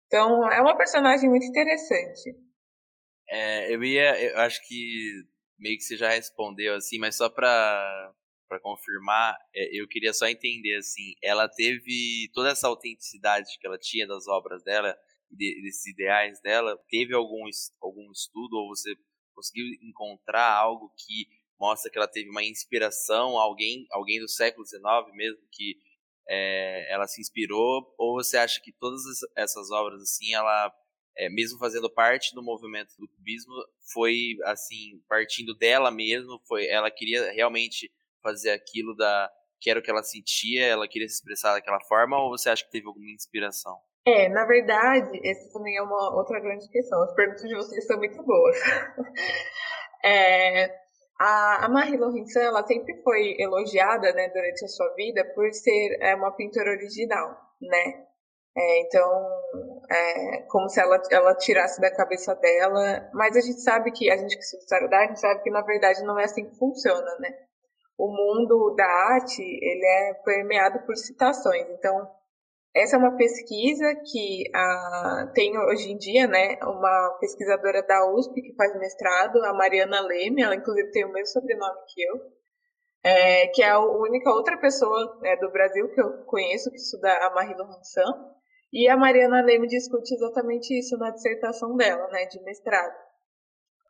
Então, 0.07 0.51
é 0.51 0.61
uma 0.61 0.77
personagem 0.77 1.29
muito 1.29 1.45
interessante. 1.45 2.35
É, 3.29 3.75
eu 3.75 3.83
ia, 3.83 4.21
eu 4.21 4.39
acho 4.41 4.61
que 4.67 5.25
meio 5.59 5.77
que 5.77 5.85
você 5.85 5.97
já 5.97 6.11
respondeu 6.11 6.75
assim, 6.75 6.99
mas 6.99 7.17
só 7.17 7.29
para 7.29 8.13
para 8.49 8.61
confirmar, 8.61 9.35
é, 9.55 9.81
eu 9.81 9.89
queria 9.89 10.13
só 10.13 10.27
entender 10.27 10.77
assim, 10.77 11.15
ela 11.23 11.49
teve 11.49 12.31
toda 12.35 12.51
essa 12.51 12.69
autenticidade 12.69 13.59
que 13.59 13.67
ela 13.67 13.79
tinha 13.79 14.07
das 14.07 14.29
obras 14.29 14.63
dela, 14.63 14.95
desses 15.37 15.87
ideais 15.87 16.41
dela, 16.41 16.79
teve 16.89 17.15
algum 17.15 17.43
algum 17.81 18.11
estudo 18.13 18.57
ou 18.57 18.69
você 18.69 18.95
conseguiu 19.35 19.67
encontrar 19.83 20.55
algo 20.55 20.93
que 20.97 21.27
mostra 21.59 21.91
que 21.91 21.99
ela 21.99 22.09
teve 22.09 22.29
uma 22.31 22.45
inspiração, 22.45 23.39
alguém 23.39 23.87
alguém 23.91 24.21
do 24.21 24.29
século 24.29 24.67
XIX 24.67 24.83
mesmo 25.15 25.41
que 25.51 25.77
é, 26.29 26.93
ela 26.93 27.07
se 27.07 27.21
inspirou, 27.21 27.95
ou 27.99 28.15
você 28.15 28.37
acha 28.37 28.61
que 28.61 28.73
todas 28.73 29.03
essas 29.37 29.71
obras 29.71 30.01
assim, 30.03 30.35
ela 30.35 30.73
é, 31.17 31.29
mesmo 31.29 31.59
fazendo 31.59 31.91
parte 31.91 32.35
do 32.35 32.43
movimento 32.43 32.95
do 32.99 33.09
cubismo, 33.09 33.53
foi 33.93 34.37
assim 34.45 35.03
partindo 35.09 35.55
dela 35.55 35.91
mesmo, 35.91 36.41
foi 36.47 36.67
ela 36.67 36.91
queria 36.91 37.33
realmente 37.33 37.93
fazer 38.23 38.51
aquilo 38.51 38.95
da 38.97 39.31
que 39.61 39.71
era 39.71 39.79
o 39.79 39.83
que 39.83 39.91
ela 39.91 40.03
sentia, 40.03 40.67
ela 40.67 40.89
queria 40.89 41.07
se 41.09 41.15
expressar 41.15 41.53
daquela 41.55 41.81
forma, 41.83 42.21
ou 42.21 42.31
você 42.31 42.51
acha 42.51 42.65
que 42.65 42.71
teve 42.73 42.87
alguma 42.87 43.09
inspiração? 43.11 43.79
É, 44.05 44.29
na 44.29 44.45
verdade, 44.45 45.21
essa 45.25 45.53
também 45.53 45.77
é 45.77 45.83
uma 45.83 46.17
outra 46.17 46.41
grande 46.41 46.69
questão. 46.69 47.03
As 47.03 47.15
perguntas 47.15 47.43
de 47.43 47.55
vocês 47.55 47.87
são 47.87 47.99
muito 47.99 48.21
boas. 48.25 48.57
é, 50.05 50.67
a, 51.19 51.67
a 51.67 51.69
Marie 51.69 51.97
Laurencin, 51.97 52.41
ela 52.41 52.67
sempre 52.67 53.01
foi 53.05 53.37
elogiada, 53.39 54.13
né, 54.13 54.29
durante 54.29 54.65
a 54.65 54.69
sua 54.69 54.93
vida 54.95 55.25
por 55.35 55.53
ser 55.53 55.99
é, 56.01 56.17
uma 56.17 56.33
pintora 56.33 56.71
original, 56.71 57.31
né? 57.61 58.07
É, 58.57 58.81
então, 58.83 59.09
é, 59.91 60.43
como 60.49 60.69
se 60.69 60.81
ela, 60.81 61.01
ela 61.11 61.35
tirasse 61.37 61.81
da 61.81 61.95
cabeça 61.95 62.35
dela. 62.35 63.09
Mas 63.15 63.37
a 63.37 63.41
gente 63.41 63.61
sabe 63.61 63.93
que, 63.93 64.11
a 64.11 64.17
gente 64.17 64.37
que 64.37 64.43
história 64.43 64.89
da 64.89 64.99
arte, 64.99 65.21
sabe 65.21 65.43
que 65.43 65.51
na 65.51 65.63
verdade 65.63 66.03
não 66.03 66.19
é 66.19 66.25
assim 66.25 66.45
que 66.45 66.59
funciona, 66.59 67.17
né? 67.21 67.31
O 67.97 68.09
mundo 68.09 68.75
da 68.77 68.87
arte, 68.87 69.43
ele 69.43 69.87
é 69.87 70.15
permeado 70.25 70.81
por 70.85 70.97
citações. 70.97 71.69
Então, 71.71 72.11
essa 72.75 72.97
é 72.97 72.99
uma 72.99 73.17
pesquisa 73.17 73.95
que 74.11 74.45
a, 74.55 75.31
tem 75.35 75.59
hoje 75.59 75.91
em 75.91 75.99
dia, 75.99 76.27
né, 76.27 76.59
uma 76.63 77.19
pesquisadora 77.21 77.83
da 77.83 78.11
USP 78.13 78.41
que 78.41 78.55
faz 78.55 78.75
mestrado, 78.79 79.45
a 79.45 79.53
Mariana 79.53 80.01
Leme, 80.01 80.43
ela 80.43 80.55
inclusive 80.55 80.91
tem 80.91 81.05
o 81.05 81.13
mesmo 81.13 81.29
sobrenome 81.29 81.81
que 81.89 82.03
eu, 82.03 82.33
é, 83.05 83.47
que 83.49 83.63
é 83.63 83.69
a 83.69 83.81
única 83.81 84.31
outra 84.31 84.57
pessoa 84.59 85.19
né, 85.21 85.37
do 85.37 85.51
Brasil 85.51 85.89
que 85.91 86.01
eu 86.01 86.25
conheço 86.25 86.71
que 86.71 86.77
estuda 86.77 87.13
a 87.27 87.31
Marie 87.35 87.57
Laurencin, 87.57 88.01
e 88.73 88.89
a 88.89 88.97
Mariana 88.97 89.43
Leme 89.43 89.67
discute 89.67 90.15
exatamente 90.15 90.73
isso 90.79 90.97
na 90.97 91.11
dissertação 91.11 91.77
dela, 91.77 92.09
né, 92.09 92.25
de 92.25 92.43
mestrado. 92.43 92.97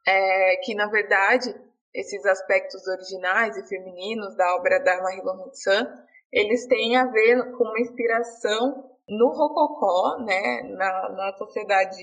É, 0.05 0.57
que, 0.65 0.75
na 0.75 0.89
verdade, 0.89 1.55
esses 1.95 2.27
aspectos 2.27 2.85
originais 2.89 3.57
e 3.57 3.69
femininos 3.69 4.35
da 4.37 4.57
obra 4.57 4.81
da 4.81 5.01
Marie 5.01 5.23
Laurencin, 5.23 5.87
eles 6.33 6.67
têm 6.67 6.97
a 6.97 7.07
ver 7.07 7.53
com 7.53 7.65
uma 7.65 7.81
inspiração 7.81 8.91
no 9.09 9.29
rococó, 9.29 10.19
né, 10.25 10.63
na, 10.63 11.09
na 11.11 11.33
sociedade 11.37 12.03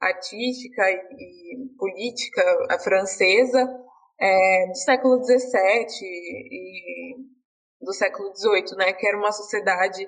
artística 0.00 0.82
e, 0.90 1.54
e 1.54 1.68
política 1.78 2.78
francesa 2.82 3.58
é, 4.20 4.66
do 4.66 4.76
século 4.76 5.24
XVII 5.24 5.88
e 6.02 7.16
do 7.80 7.92
século 7.92 8.34
XVIII, 8.36 8.76
né, 8.76 8.92
que 8.92 9.06
era 9.06 9.16
uma 9.16 9.32
sociedade 9.32 10.06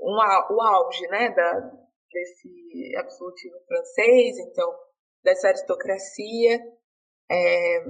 um, 0.00 0.16
o 0.16 0.60
auge 0.60 1.06
né, 1.08 1.30
da, 1.30 1.70
desse 2.10 2.96
absolutismo 2.96 3.58
francês, 3.66 4.38
então, 4.38 4.72
dessa 5.22 5.48
aristocracia. 5.48 6.60
É, 7.30 7.84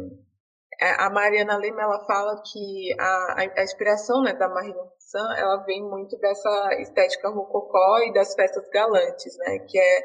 a 0.99 1.11
Mariana 1.11 1.57
Lima 1.57 1.83
ela 1.83 2.05
fala 2.05 2.43
que 2.43 2.95
a, 2.99 3.41
a 3.57 3.63
inspiração 3.63 4.23
né, 4.23 4.33
da 4.35 4.49
Marie 4.49 4.73
Laurencin 4.73 5.39
ela 5.39 5.57
vem 5.65 5.83
muito 5.83 6.19
dessa 6.19 6.75
estética 6.81 7.29
rococó 7.29 7.99
e 8.01 8.13
das 8.13 8.35
festas 8.35 8.69
galantes, 8.71 9.37
né, 9.39 9.59
que 9.61 9.79
é, 9.79 10.01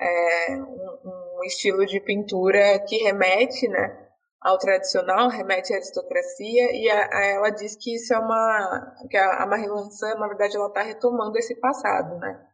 é 0.00 0.56
um, 0.56 1.38
um, 1.38 1.44
estilo 1.44 1.84
de 1.86 2.00
pintura 2.00 2.78
que 2.80 2.96
remete 2.98 3.68
né, 3.68 4.06
ao 4.40 4.58
tradicional, 4.58 5.28
remete 5.28 5.72
à 5.72 5.76
aristocracia, 5.76 6.72
e 6.72 6.88
a, 6.88 7.08
a 7.12 7.24
ela 7.24 7.50
diz 7.50 7.76
que 7.76 7.96
isso 7.96 8.14
é 8.14 8.18
uma. 8.18 8.94
que 9.10 9.16
a, 9.16 9.42
a 9.42 9.46
Marie 9.46 9.66
na 9.66 10.28
verdade, 10.28 10.56
ela 10.56 10.68
está 10.68 10.82
retomando 10.82 11.36
esse 11.36 11.54
passado, 11.56 12.16
né? 12.18 12.46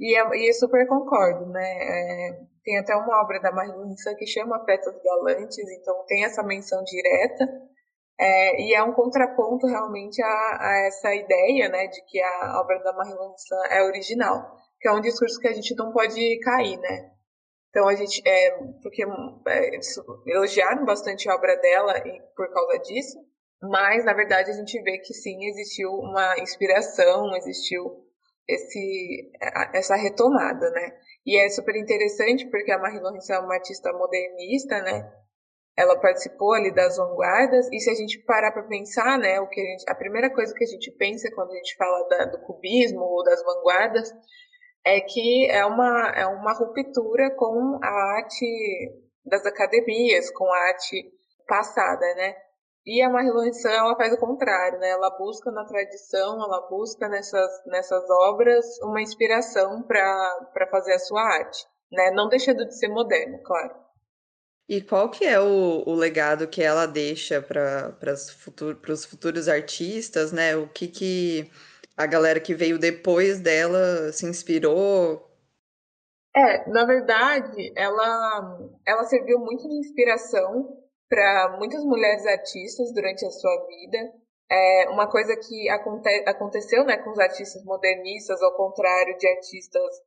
E, 0.00 0.16
é, 0.16 0.36
e 0.36 0.52
super 0.54 0.86
concordo, 0.88 1.44
né? 1.46 1.62
É, 1.62 2.40
tem 2.64 2.78
até 2.78 2.96
uma 2.96 3.22
obra 3.22 3.38
da 3.38 3.50
Lançan 3.50 4.14
que 4.14 4.26
chama 4.26 4.64
Festas 4.64 4.94
Galantes, 5.04 5.58
então 5.58 6.04
tem 6.06 6.24
essa 6.24 6.42
menção 6.42 6.82
direta, 6.84 7.44
é, 8.18 8.62
e 8.62 8.74
é 8.74 8.82
um 8.82 8.94
contraponto 8.94 9.66
realmente 9.66 10.22
a, 10.22 10.26
a, 10.26 10.86
essa 10.86 11.14
ideia, 11.14 11.68
né, 11.68 11.86
de 11.86 12.02
que 12.06 12.20
a 12.20 12.60
obra 12.60 12.78
da 12.82 12.94
Marie 12.94 13.14
Lançan 13.14 13.62
é 13.70 13.82
original, 13.82 14.56
que 14.80 14.88
é 14.88 14.92
um 14.92 15.00
discurso 15.02 15.38
que 15.38 15.48
a 15.48 15.52
gente 15.52 15.74
não 15.74 15.92
pode 15.92 16.38
cair, 16.40 16.78
né? 16.78 17.10
Então 17.68 17.86
a 17.86 17.94
gente, 17.94 18.22
é, 18.26 18.58
porque 18.82 19.04
é, 19.48 19.70
elogiaram 20.26 20.84
bastante 20.84 21.28
a 21.28 21.34
obra 21.34 21.56
dela 21.56 21.94
por 22.34 22.50
causa 22.52 22.78
disso, 22.78 23.18
mas 23.62 24.04
na 24.04 24.14
verdade 24.14 24.50
a 24.50 24.54
gente 24.54 24.80
vê 24.82 24.98
que 24.98 25.12
sim 25.12 25.44
existiu 25.44 25.90
uma 25.90 26.38
inspiração, 26.38 27.36
existiu 27.36 28.09
esse, 28.48 29.32
essa 29.74 29.96
retomada, 29.96 30.70
né? 30.70 30.92
E 31.24 31.38
é 31.38 31.48
super 31.48 31.76
interessante 31.76 32.48
porque 32.50 32.72
a 32.72 32.78
Marie 32.78 33.00
Laurencin 33.00 33.32
é 33.32 33.38
uma 33.38 33.54
artista 33.54 33.92
modernista, 33.92 34.80
né? 34.82 35.12
Ela 35.76 35.98
participou 35.98 36.52
ali 36.52 36.74
das 36.74 36.96
vanguardas 36.96 37.68
e 37.72 37.78
se 37.80 37.90
a 37.90 37.94
gente 37.94 38.18
parar 38.24 38.52
para 38.52 38.64
pensar, 38.64 39.18
né, 39.18 39.40
o 39.40 39.48
que 39.48 39.60
a, 39.60 39.64
gente, 39.64 39.84
a 39.88 39.94
primeira 39.94 40.28
coisa 40.28 40.52
que 40.54 40.64
a 40.64 40.66
gente 40.66 40.90
pensa 40.92 41.30
quando 41.34 41.52
a 41.52 41.56
gente 41.56 41.76
fala 41.76 42.08
da, 42.08 42.24
do 42.26 42.40
cubismo 42.40 43.00
ou 43.00 43.22
das 43.22 43.42
vanguardas 43.42 44.12
é 44.84 45.00
que 45.00 45.48
é 45.50 45.64
uma, 45.64 46.12
é 46.16 46.26
uma 46.26 46.52
ruptura 46.52 47.30
com 47.36 47.78
a 47.82 48.16
arte 48.16 48.46
das 49.24 49.46
academias, 49.46 50.30
com 50.30 50.44
a 50.52 50.58
arte 50.68 51.12
passada, 51.46 52.14
né? 52.14 52.34
E 52.86 53.02
a 53.02 53.10
Marie 53.10 53.30
Laurencin, 53.30 53.68
ela 53.68 53.94
faz 53.94 54.12
o 54.14 54.18
contrário, 54.18 54.78
né? 54.78 54.90
Ela 54.90 55.10
busca 55.10 55.50
na 55.50 55.64
tradição, 55.64 56.42
ela 56.42 56.66
busca 56.68 57.08
nessas, 57.08 57.50
nessas 57.66 58.08
obras 58.08 58.64
uma 58.82 59.02
inspiração 59.02 59.82
para 59.82 60.66
fazer 60.70 60.94
a 60.94 60.98
sua 60.98 61.22
arte, 61.22 61.66
né? 61.92 62.10
Não 62.12 62.28
deixando 62.28 62.64
de 62.66 62.76
ser 62.76 62.88
moderno, 62.88 63.38
claro. 63.42 63.74
E 64.68 64.80
qual 64.80 65.10
que 65.10 65.26
é 65.26 65.38
o, 65.38 65.82
o 65.84 65.94
legado 65.94 66.48
que 66.48 66.62
ela 66.62 66.86
deixa 66.86 67.42
para 67.42 67.92
futur, 68.38 68.78
os 68.88 69.04
futuros 69.04 69.48
artistas, 69.48 70.32
né? 70.32 70.56
O 70.56 70.68
que 70.68 70.88
que 70.88 71.50
a 71.96 72.06
galera 72.06 72.40
que 72.40 72.54
veio 72.54 72.78
depois 72.78 73.40
dela 73.40 74.10
se 74.12 74.24
inspirou? 74.24 75.28
É, 76.34 76.70
na 76.70 76.84
verdade, 76.86 77.72
ela, 77.76 78.58
ela 78.86 79.04
serviu 79.04 79.38
muito 79.40 79.68
de 79.68 79.74
inspiração 79.74 80.80
para 81.10 81.56
muitas 81.58 81.84
mulheres 81.84 82.24
artistas 82.24 82.94
durante 82.94 83.26
a 83.26 83.30
sua 83.30 83.66
vida. 83.66 83.98
É 84.48 84.88
uma 84.88 85.10
coisa 85.10 85.36
que 85.36 85.68
aconte, 85.68 86.08
aconteceu 86.26 86.84
né, 86.84 86.96
com 86.98 87.10
os 87.10 87.18
artistas 87.18 87.64
modernistas, 87.64 88.40
ao 88.40 88.56
contrário 88.56 89.16
de 89.18 89.28
artistas 89.28 90.02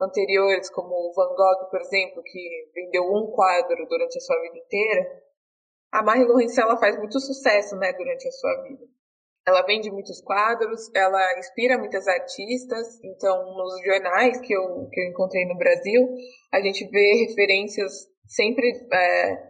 anteriores, 0.00 0.68
como 0.70 1.12
Van 1.14 1.34
Gogh, 1.34 1.70
por 1.70 1.80
exemplo, 1.80 2.22
que 2.22 2.70
vendeu 2.74 3.04
um 3.04 3.30
quadro 3.30 3.86
durante 3.88 4.18
a 4.18 4.20
sua 4.20 4.40
vida 4.42 4.58
inteira. 4.58 5.22
A 5.92 6.02
Marie 6.02 6.24
Laurencin 6.24 6.60
ela 6.60 6.76
faz 6.76 6.96
muito 6.96 7.18
sucesso 7.18 7.76
né, 7.76 7.92
durante 7.92 8.26
a 8.28 8.32
sua 8.32 8.62
vida. 8.62 8.84
Ela 9.46 9.62
vende 9.62 9.90
muitos 9.90 10.20
quadros, 10.20 10.90
ela 10.94 11.38
inspira 11.38 11.78
muitas 11.78 12.06
artistas. 12.06 13.02
Então, 13.02 13.56
nos 13.56 13.82
jornais 13.82 14.40
que 14.40 14.52
eu, 14.52 14.88
que 14.92 15.00
eu 15.00 15.08
encontrei 15.08 15.46
no 15.46 15.56
Brasil, 15.56 16.08
a 16.52 16.60
gente 16.60 16.86
vê 16.88 17.26
referências 17.26 17.92
sempre 18.26 18.70
é, 18.92 19.47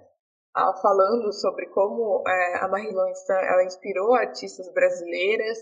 falando 0.80 1.32
sobre 1.32 1.66
como 1.66 2.22
é, 2.26 2.58
a 2.64 2.68
Marie 2.68 2.92
Laurencin 2.92 3.32
ela 3.32 3.64
inspirou 3.64 4.14
artistas 4.14 4.72
brasileiras. 4.72 5.58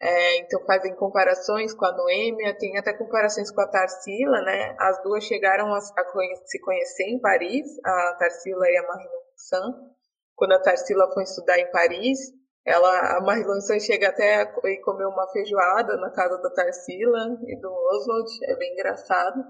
É, 0.00 0.38
então 0.38 0.60
fazem 0.66 0.94
comparações 0.94 1.72
com 1.72 1.86
a 1.86 1.92
Noêmia, 1.92 2.56
tem 2.58 2.76
até 2.76 2.92
comparações 2.92 3.50
com 3.50 3.62
a 3.62 3.66
Tarsila, 3.66 4.42
né? 4.42 4.76
As 4.78 5.02
duas 5.02 5.24
chegaram 5.24 5.72
a, 5.72 5.78
a 5.78 6.04
conhe 6.12 6.36
se 6.44 6.60
conhecer 6.60 7.04
em 7.04 7.18
Paris, 7.18 7.66
a 7.82 8.16
Tarsila 8.18 8.68
e 8.68 8.76
a 8.76 8.82
Marie 8.86 9.08
Laurencin. 9.08 9.96
Quando 10.34 10.52
a 10.52 10.60
Tarsila 10.60 11.10
foi 11.14 11.22
estudar 11.22 11.58
em 11.58 11.70
Paris, 11.70 12.18
ela, 12.66 13.16
a 13.16 13.20
Marilã 13.20 13.60
chega 13.80 14.08
até 14.08 14.42
a 14.42 14.46
comer 14.82 15.06
uma 15.06 15.28
feijoada 15.28 15.96
na 15.96 16.10
casa 16.10 16.36
da 16.42 16.50
Tarsila 16.50 17.38
e 17.46 17.60
do 17.60 17.72
Oswald, 17.72 18.28
é 18.44 18.56
bem 18.56 18.72
engraçado. 18.72 19.40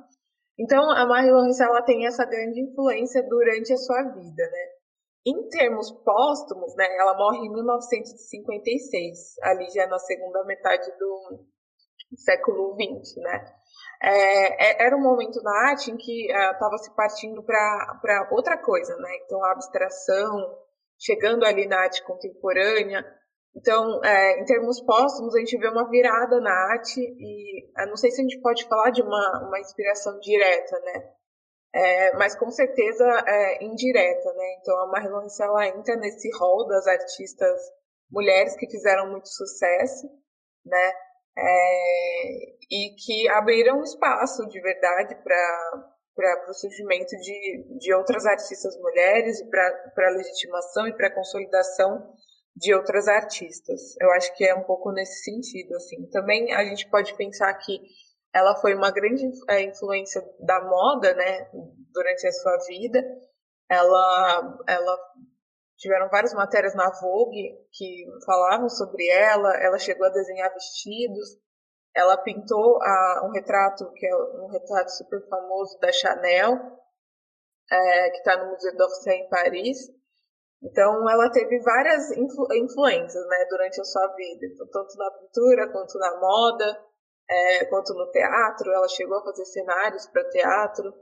Então, 0.59 0.91
a 0.91 1.07
Marilyn 1.07 1.51
ela 1.61 1.83
tem 1.83 2.07
essa 2.07 2.25
grande 2.25 2.61
influência 2.61 3.23
durante 3.29 3.73
a 3.73 3.77
sua 3.77 4.03
vida, 4.03 4.43
né? 4.43 4.76
Em 5.27 5.49
termos 5.49 5.91
póstumos, 5.91 6.77
né, 6.77 6.87
ela 6.99 7.17
morre 7.17 7.39
em 7.39 7.53
1956, 7.53 9.35
ali 9.43 9.69
já 9.71 9.87
na 9.89 9.99
segunda 9.99 10.45
metade 10.45 10.89
do 10.99 11.45
século 12.17 12.77
XX, 12.77 13.17
né? 13.17 13.53
É, 14.03 14.85
é, 14.85 14.87
era 14.87 14.97
um 14.97 15.03
momento 15.03 15.43
na 15.43 15.71
arte 15.71 15.91
em 15.91 15.97
que 15.97 16.31
estava 16.31 16.77
uh, 16.77 16.79
se 16.79 16.95
partindo 16.95 17.43
para 17.43 18.29
outra 18.31 18.57
coisa, 18.57 18.97
né? 18.99 19.09
Então, 19.25 19.43
a 19.45 19.53
abstração, 19.53 20.59
chegando 20.99 21.45
ali 21.45 21.67
na 21.67 21.81
arte 21.81 22.05
contemporânea, 22.05 23.05
Então, 23.57 24.05
é, 24.05 24.41
em 24.41 24.45
termos 24.45 24.81
póstumos, 24.83 25.35
a 25.35 25.39
gente 25.39 25.59
vê 25.59 25.69
uma 25.69 25.89
virada 25.89 26.41
na 26.41 26.53
arte 26.73 27.01
e 27.01 27.67
não 27.89 27.97
sei 27.97 28.11
se 28.11 28.21
a 28.21 28.23
gente 28.23 28.41
pode 28.41 28.65
falar 28.69 28.91
de 28.91 29.03
uma, 29.03 29.49
uma 29.49 29.59
inspiração 29.59 30.21
direta, 30.21 30.79
né? 30.81 31.11
É, 31.77 32.17
mas 32.17 32.35
com 32.35 32.51
certeza 32.51 33.05
é, 33.27 33.63
indireta, 33.63 34.33
né? 34.33 34.57
Então 34.61 34.75
a 34.79 34.87
Marilyn 34.87 35.27
ela 35.39 35.67
entra 35.67 35.95
nesse 35.97 36.31
rol 36.39 36.67
das 36.67 36.87
artistas 36.87 37.61
mulheres 38.11 38.57
que 38.57 38.71
fizeram 38.71 39.11
muito 39.11 39.29
sucesso, 39.29 40.09
né? 40.65 40.93
É, 41.39 42.23
e 42.71 42.95
que 42.97 43.29
abriram 43.29 43.83
espaço 43.83 44.47
de 44.49 44.59
verdade 44.59 45.15
para 45.17 46.51
o 46.51 46.55
surgimento 46.55 47.15
de, 47.19 47.79
de 47.79 47.93
outras 47.93 48.25
artistas 48.25 48.75
mulheres 48.81 49.43
para 49.51 50.09
a 50.09 50.17
legitimação 50.17 50.89
e 50.89 50.97
para 50.97 51.09
a 51.09 51.15
consolidação 51.15 52.11
de 52.57 52.75
outras 52.75 53.07
artistas. 53.07 53.95
Eu 54.01 54.11
acho 54.13 54.35
que 54.35 54.47
é 54.47 54.55
um 54.55 54.65
pouco 54.65 54.91
nesse 54.93 55.25
sentido, 55.25 55.77
assim. 55.77 56.09
Também 56.09 56.55
a 56.55 56.65
gente 56.65 56.89
pode 56.89 57.15
pensar 57.19 57.53
que 57.53 57.79
ela 58.33 58.55
foi 58.57 58.75
uma 58.75 58.91
grande 58.91 59.29
é, 59.49 59.63
influência 59.63 60.23
da 60.41 60.61
moda, 60.63 61.15
né, 61.15 61.51
durante 61.93 62.27
a 62.27 62.33
sua 62.33 62.59
vida. 62.67 63.03
Ela, 63.69 64.59
ela 64.69 64.99
tiveram 65.77 66.09
várias 66.09 66.35
matérias 66.35 66.75
na 66.75 66.91
Vogue 67.01 67.57
que 67.73 68.05
falavam 68.25 68.69
sobre 68.69 69.09
ela. 69.09 69.55
Ela 69.57 69.79
chegou 69.79 70.07
a 70.07 70.11
desenhar 70.11 70.53
vestidos. 70.53 71.39
Ela 71.95 72.17
pintou 72.19 72.79
a, 72.83 73.23
um 73.25 73.31
retrato 73.31 73.91
que 73.95 74.07
é 74.07 74.15
um 74.15 74.49
retrato 74.49 74.91
super 74.91 75.27
famoso 75.29 75.79
da 75.81 75.91
Chanel, 75.91 76.59
é, 77.71 78.11
que 78.11 78.19
está 78.19 78.37
no 78.37 78.51
Museu 78.51 78.77
d'Orsay 78.77 79.17
em 79.17 79.29
Paris. 79.31 79.79
Então, 80.63 81.09
ela 81.09 81.31
teve 81.31 81.59
várias 81.61 82.11
influ 82.13 82.47
influências 82.55 83.27
né, 83.29 83.47
durante 83.49 83.81
a 83.81 83.85
sua 83.85 84.07
vida, 84.15 84.47
tanto 84.73 84.97
na 84.97 85.11
pintura 85.13 85.73
quanto 85.73 85.99
na 85.99 86.21
moda 86.21 86.87
é, 87.29 87.65
quanto 87.67 87.95
no 87.95 88.11
teatro. 88.11 88.73
Ela 88.73 88.89
chegou 88.89 89.19
a 89.19 89.25
fazer 89.25 89.45
cenários 89.47 90.07
para 90.07 90.29
teatro. 90.31 90.95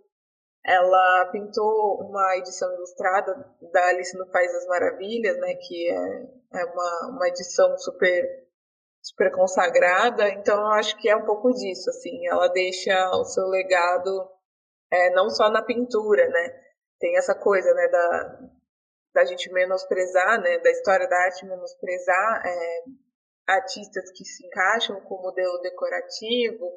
Ela 0.64 1.26
pintou 1.30 2.00
uma 2.00 2.37
edição 2.37 2.72
ilustrada 2.74 3.34
da 3.72 3.87
Alice 3.87 4.16
no 4.16 4.30
País 4.30 4.52
das 4.52 4.66
Maravilhas, 4.66 5.37
né, 5.38 5.54
que 5.56 5.90
é, 5.90 6.60
é 6.60 6.64
uma, 6.64 7.10
uma 7.16 7.28
edição 7.28 7.76
super 7.78 8.44
super 9.02 9.30
consagrada. 9.32 10.30
Então, 10.30 10.58
eu 10.58 10.72
acho 10.72 10.96
que 10.96 11.10
é 11.10 11.14
um 11.14 11.26
pouco 11.26 11.52
disso, 11.52 11.90
assim. 11.90 12.26
Ela 12.26 12.48
deixa 12.48 13.10
o 13.10 13.24
seu 13.24 13.46
legado 13.48 14.26
é, 14.90 15.10
não 15.10 15.28
só 15.28 15.50
na 15.50 15.62
pintura, 15.62 16.26
né? 16.28 16.60
Tem 16.98 17.16
essa 17.18 17.34
coisa, 17.34 17.72
né, 17.74 17.88
da, 17.88 18.38
da 19.14 19.24
gente 19.26 19.52
menosprezar, 19.52 20.40
né, 20.40 20.58
da 20.58 20.70
história 20.70 21.06
da 21.06 21.16
arte 21.16 21.44
menosprezar 21.44 22.42
é, 22.46 22.82
artistas 23.46 24.11
que 24.12 24.24
se 24.24 24.46
encaixam 24.46 25.00
com 25.02 25.16
o 25.16 25.22
modelo 25.22 25.59
decorativo, 25.61 26.70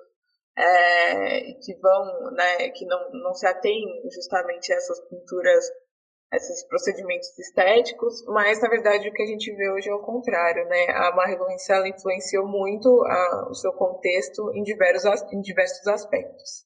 é, 0.58 1.54
que 1.54 1.76
vão, 1.76 2.32
né, 2.32 2.70
que 2.70 2.86
não, 2.86 3.12
não 3.12 3.34
se 3.34 3.46
atém 3.46 3.84
justamente 4.12 4.74
a 4.74 4.76
essas 4.76 5.00
pinturas, 5.08 5.66
esses 6.34 6.68
procedimentos 6.68 7.38
estéticos, 7.40 8.26
mas 8.26 8.62
na 8.62 8.68
verdade 8.68 9.08
o 9.08 9.14
que 9.14 9.24
a 9.24 9.28
gente 9.28 9.54
vê 9.56 9.70
hoje 9.72 9.90
é 9.90 9.94
o 9.94 10.04
contrário, 10.04 10.68
né? 10.68 10.88
A 10.90 11.16
Marie 11.16 11.38
influenciou 11.90 12.46
muito 12.46 12.90
a, 13.06 13.48
o 13.50 13.54
seu 13.54 13.72
contexto 13.72 14.52
em 14.54 14.64
diversos, 14.64 15.06
em 15.32 15.42
diversos 15.42 15.88
aspectos. 15.88 16.66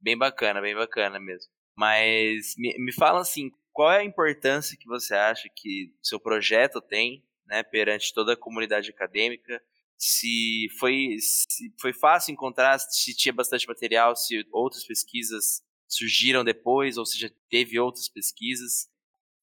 Bem 0.00 0.18
bacana, 0.18 0.60
bem 0.60 0.74
bacana 0.74 1.20
mesmo. 1.20 1.50
Mas 1.76 2.54
me, 2.56 2.74
me 2.78 2.92
fala 2.92 3.20
assim, 3.20 3.50
qual 3.72 3.92
é 3.92 3.98
a 3.98 4.04
importância 4.04 4.76
que 4.80 4.88
você 4.88 5.14
acha 5.14 5.48
que 5.54 5.92
seu 6.02 6.18
projeto 6.18 6.80
tem 6.80 7.22
né, 7.46 7.62
perante 7.62 8.12
toda 8.12 8.32
a 8.32 8.36
comunidade 8.36 8.90
acadêmica, 8.90 9.62
se 9.98 10.68
foi, 10.78 11.16
se 11.20 11.72
foi 11.80 11.92
fácil 11.92 12.32
encontrar, 12.32 12.78
se 12.78 13.16
tinha 13.16 13.32
bastante 13.32 13.66
material, 13.66 14.14
se 14.14 14.46
outras 14.52 14.84
pesquisas 14.84 15.62
surgiram 15.88 16.44
depois, 16.44 16.98
ou 16.98 17.06
seja, 17.06 17.32
teve 17.50 17.78
outras 17.78 18.08
pesquisas. 18.08 18.88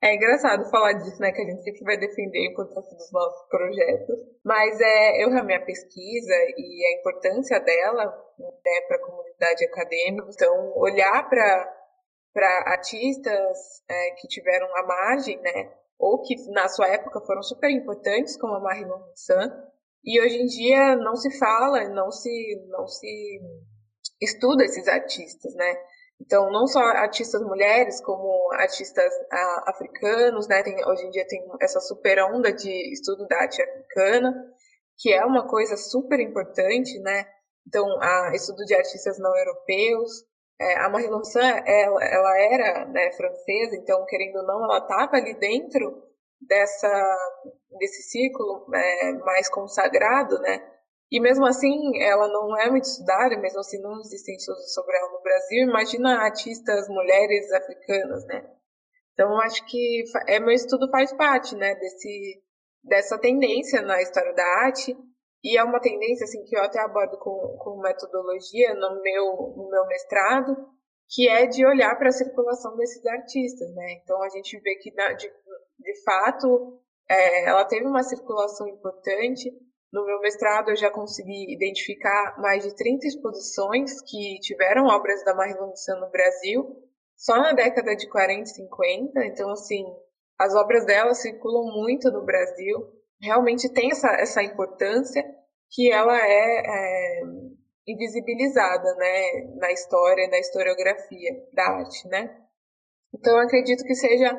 É 0.01 0.15
engraçado 0.15 0.69
falar 0.69 0.93
disso, 0.93 1.17
né? 1.21 1.31
Que 1.31 1.41
a 1.41 1.45
gente 1.45 1.63
sempre 1.63 1.81
vai 1.83 1.97
defender 1.97 2.39
a 2.39 2.51
importância 2.51 2.95
dos 2.97 3.11
nossos 3.11 3.47
projetos. 3.47 4.19
Mas 4.43 4.79
é, 4.81 5.23
eu 5.23 5.29
amei 5.29 5.55
a 5.55 5.65
pesquisa 5.65 6.33
e 6.57 6.85
a 6.85 6.99
importância 6.99 7.57
dela 7.61 8.05
né, 8.37 8.81
para 8.87 8.97
a 8.97 9.05
comunidade 9.05 9.63
acadêmica. 9.63 10.27
Então, 10.29 10.77
olhar 10.77 11.29
para 11.29 12.63
artistas 12.65 13.81
é, 13.89 14.11
que 14.19 14.27
tiveram 14.27 14.67
a 14.75 14.85
margem, 14.85 15.39
né? 15.39 15.71
Ou 16.03 16.21
que 16.21 16.35
na 16.51 16.67
sua 16.67 16.87
época 16.89 17.21
foram 17.21 17.41
super 17.41 17.69
importantes, 17.69 18.35
como 18.35 18.55
a 18.55 18.59
Marie 18.59 18.85
San, 19.15 19.49
e 20.03 20.19
hoje 20.19 20.35
em 20.35 20.45
dia 20.45 20.97
não 20.97 21.15
se 21.15 21.31
fala, 21.39 21.87
não 21.87 22.11
se, 22.11 22.61
não 22.67 22.85
se 22.85 23.39
estuda 24.21 24.65
esses 24.65 24.85
artistas, 24.89 25.55
né? 25.55 25.75
Então, 26.19 26.51
não 26.51 26.67
só 26.67 26.79
artistas 26.79 27.41
mulheres, 27.41 28.01
como 28.01 28.51
artistas 28.51 29.13
ah, 29.31 29.63
africanos, 29.67 30.45
né? 30.49 30.61
Tem, 30.61 30.75
hoje 30.85 31.05
em 31.05 31.09
dia 31.09 31.25
tem 31.25 31.41
essa 31.61 31.79
super 31.79 32.19
onda 32.25 32.51
de 32.51 32.91
estudo 32.91 33.25
da 33.27 33.37
arte 33.37 33.61
africana, 33.61 34.33
que 34.97 35.11
é 35.11 35.23
uma 35.25 35.47
coisa 35.47 35.77
super 35.77 36.19
importante, 36.19 36.99
né? 36.99 37.25
Então, 37.65 37.87
a 38.01 38.35
estudo 38.35 38.65
de 38.65 38.75
artistas 38.75 39.17
não 39.19 39.33
europeus, 39.37 40.25
é, 40.59 40.77
a 40.77 40.89
Marie 40.89 41.07
Lançan, 41.07 41.61
ela, 41.65 42.03
ela 42.03 42.39
era 42.39 42.85
né, 42.85 43.11
francesa, 43.13 43.75
então, 43.75 44.05
querendo 44.05 44.37
ou 44.37 44.45
não, 44.45 44.63
ela 44.63 44.79
estava 44.79 45.17
ali 45.17 45.33
dentro 45.39 46.03
dessa, 46.41 47.17
desse 47.79 48.03
círculo 48.03 48.65
é, 48.73 49.13
mais 49.13 49.49
consagrado, 49.49 50.39
né? 50.39 50.69
E 51.11 51.19
mesmo 51.19 51.45
assim, 51.45 52.01
ela 52.01 52.27
não 52.27 52.57
é 52.59 52.69
muito 52.69 52.85
estudada, 52.85 53.37
mesmo 53.37 53.59
assim 53.59 53.79
não 53.81 53.99
existem 53.99 54.35
estudos 54.35 54.73
sobre 54.73 54.97
ela 54.97 55.11
no 55.11 55.21
Brasil. 55.21 55.69
Imagina 55.69 56.23
artistas 56.23 56.87
mulheres 56.89 57.51
africanas, 57.51 58.25
né? 58.25 58.43
Então, 59.13 59.31
eu 59.31 59.41
acho 59.41 59.63
que 59.67 60.03
é, 60.27 60.39
meu 60.39 60.53
estudo 60.53 60.89
faz 60.89 61.13
parte, 61.13 61.55
né, 61.55 61.75
desse, 61.75 62.41
dessa 62.83 63.17
tendência 63.19 63.81
na 63.83 64.01
história 64.01 64.33
da 64.33 64.43
arte 64.43 64.97
e 65.43 65.57
é 65.57 65.63
uma 65.63 65.81
tendência 65.81 66.23
assim 66.23 66.43
que 66.45 66.55
eu 66.55 66.63
até 66.63 66.79
abordo 66.79 67.17
com, 67.17 67.57
com 67.57 67.81
metodologia 67.81 68.73
no 68.75 69.01
meu, 69.01 69.53
no 69.57 69.69
meu 69.69 69.85
mestrado, 69.87 70.55
que 71.09 71.27
é 71.27 71.45
de 71.45 71.65
olhar 71.65 71.97
para 71.97 72.07
a 72.07 72.13
circulação 72.13 72.77
desses 72.77 73.05
artistas, 73.05 73.69
né? 73.75 73.99
Então 74.01 74.23
a 74.23 74.29
gente 74.29 74.57
vê 74.61 74.75
que 74.75 74.89
de, 74.89 75.29
de 75.79 76.03
fato 76.05 76.79
é, 77.09 77.45
ela 77.45 77.65
teve 77.65 77.85
uma 77.85 78.03
circulação 78.03 78.67
importante. 78.69 79.51
No 79.91 80.05
meu 80.05 80.21
mestrado 80.21 80.69
eu 80.69 80.77
já 80.77 80.89
consegui 80.89 81.53
identificar 81.53 82.39
mais 82.39 82.63
de 82.63 82.73
30 82.73 83.05
exposições 83.05 84.01
que 84.01 84.39
tiveram 84.39 84.85
obras 84.85 85.25
da 85.25 85.35
Marie 85.35 85.59
Lunciano 85.59 86.05
no 86.05 86.09
Brasil, 86.09 86.65
só 87.17 87.35
na 87.35 87.51
década 87.51 87.95
de 87.97 88.09
40 88.09 88.43
e 88.43 88.47
50. 88.47 89.25
Então 89.25 89.49
assim, 89.51 89.83
as 90.39 90.55
obras 90.55 90.85
dela 90.85 91.13
circulam 91.13 91.65
muito 91.65 92.09
no 92.09 92.23
Brasil 92.23 93.02
realmente 93.23 93.71
tem 93.71 93.89
essa, 93.89 94.09
essa 94.19 94.43
importância 94.43 95.23
que 95.71 95.91
ela 95.91 96.15
é, 96.15 96.61
é 96.65 97.21
invisibilizada 97.87 98.95
né, 98.95 99.21
na 99.55 99.71
história, 99.71 100.27
na 100.27 100.37
historiografia 100.37 101.31
da 101.53 101.63
arte, 101.63 102.07
né? 102.09 102.37
Então, 103.13 103.37
acredito 103.39 103.83
que 103.83 103.95
seja 103.95 104.33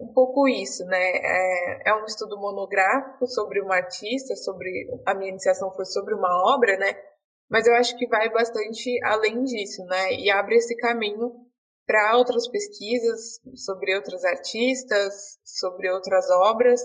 um 0.00 0.12
pouco 0.12 0.48
isso, 0.48 0.84
né? 0.86 1.10
É, 1.12 1.90
é, 1.90 1.94
um 1.94 2.04
estudo 2.04 2.38
monográfico 2.38 3.26
sobre 3.26 3.60
uma 3.60 3.76
artista, 3.76 4.34
sobre 4.36 4.70
a 5.06 5.14
minha 5.14 5.30
iniciação 5.30 5.72
foi 5.74 5.84
sobre 5.84 6.14
uma 6.14 6.54
obra, 6.54 6.76
né? 6.78 6.94
Mas 7.50 7.66
eu 7.66 7.74
acho 7.74 7.96
que 7.96 8.08
vai 8.08 8.30
bastante 8.30 8.98
além 9.04 9.44
disso, 9.44 9.84
né? 9.84 10.14
E 10.14 10.30
abre 10.30 10.56
esse 10.56 10.74
caminho 10.76 11.32
para 11.86 12.16
outras 12.16 12.48
pesquisas 12.48 13.40
sobre 13.56 13.94
outros 13.94 14.24
artistas, 14.24 15.38
sobre 15.44 15.90
outras 15.90 16.30
obras, 16.30 16.80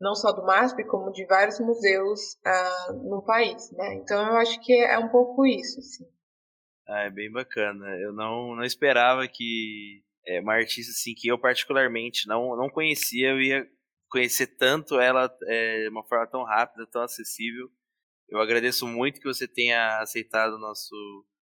não 0.00 0.14
só 0.14 0.32
do 0.32 0.44
MASP, 0.44 0.84
como 0.84 1.12
de 1.12 1.26
vários 1.26 1.58
museus 1.60 2.34
uh, 2.46 2.92
no 3.08 3.22
país, 3.22 3.70
né? 3.72 3.94
Então 3.94 4.26
eu 4.26 4.36
acho 4.36 4.60
que 4.60 4.72
é 4.72 4.98
um 4.98 5.08
pouco 5.08 5.44
isso, 5.46 5.80
assim. 5.80 6.04
Ah, 6.86 7.00
é 7.00 7.10
bem 7.10 7.30
bacana. 7.30 7.86
Eu 7.98 8.12
não, 8.12 8.54
não 8.56 8.64
esperava 8.64 9.26
que 9.28 10.02
é, 10.26 10.40
uma 10.40 10.54
artista 10.54 10.92
assim 10.92 11.14
que 11.14 11.28
eu 11.28 11.38
particularmente 11.38 12.26
não, 12.26 12.56
não 12.56 12.70
conhecia, 12.70 13.30
eu 13.30 13.40
ia 13.40 13.68
conhecer 14.08 14.46
tanto 14.46 14.98
ela 14.98 15.30
é, 15.46 15.82
de 15.82 15.88
uma 15.88 16.04
forma 16.04 16.26
tão 16.26 16.44
rápida, 16.44 16.86
tão 16.86 17.02
acessível. 17.02 17.70
Eu 18.28 18.40
agradeço 18.40 18.86
muito 18.86 19.20
que 19.20 19.26
você 19.26 19.48
tenha 19.48 20.00
aceitado 20.00 20.54
o 20.54 20.58
nosso 20.58 20.94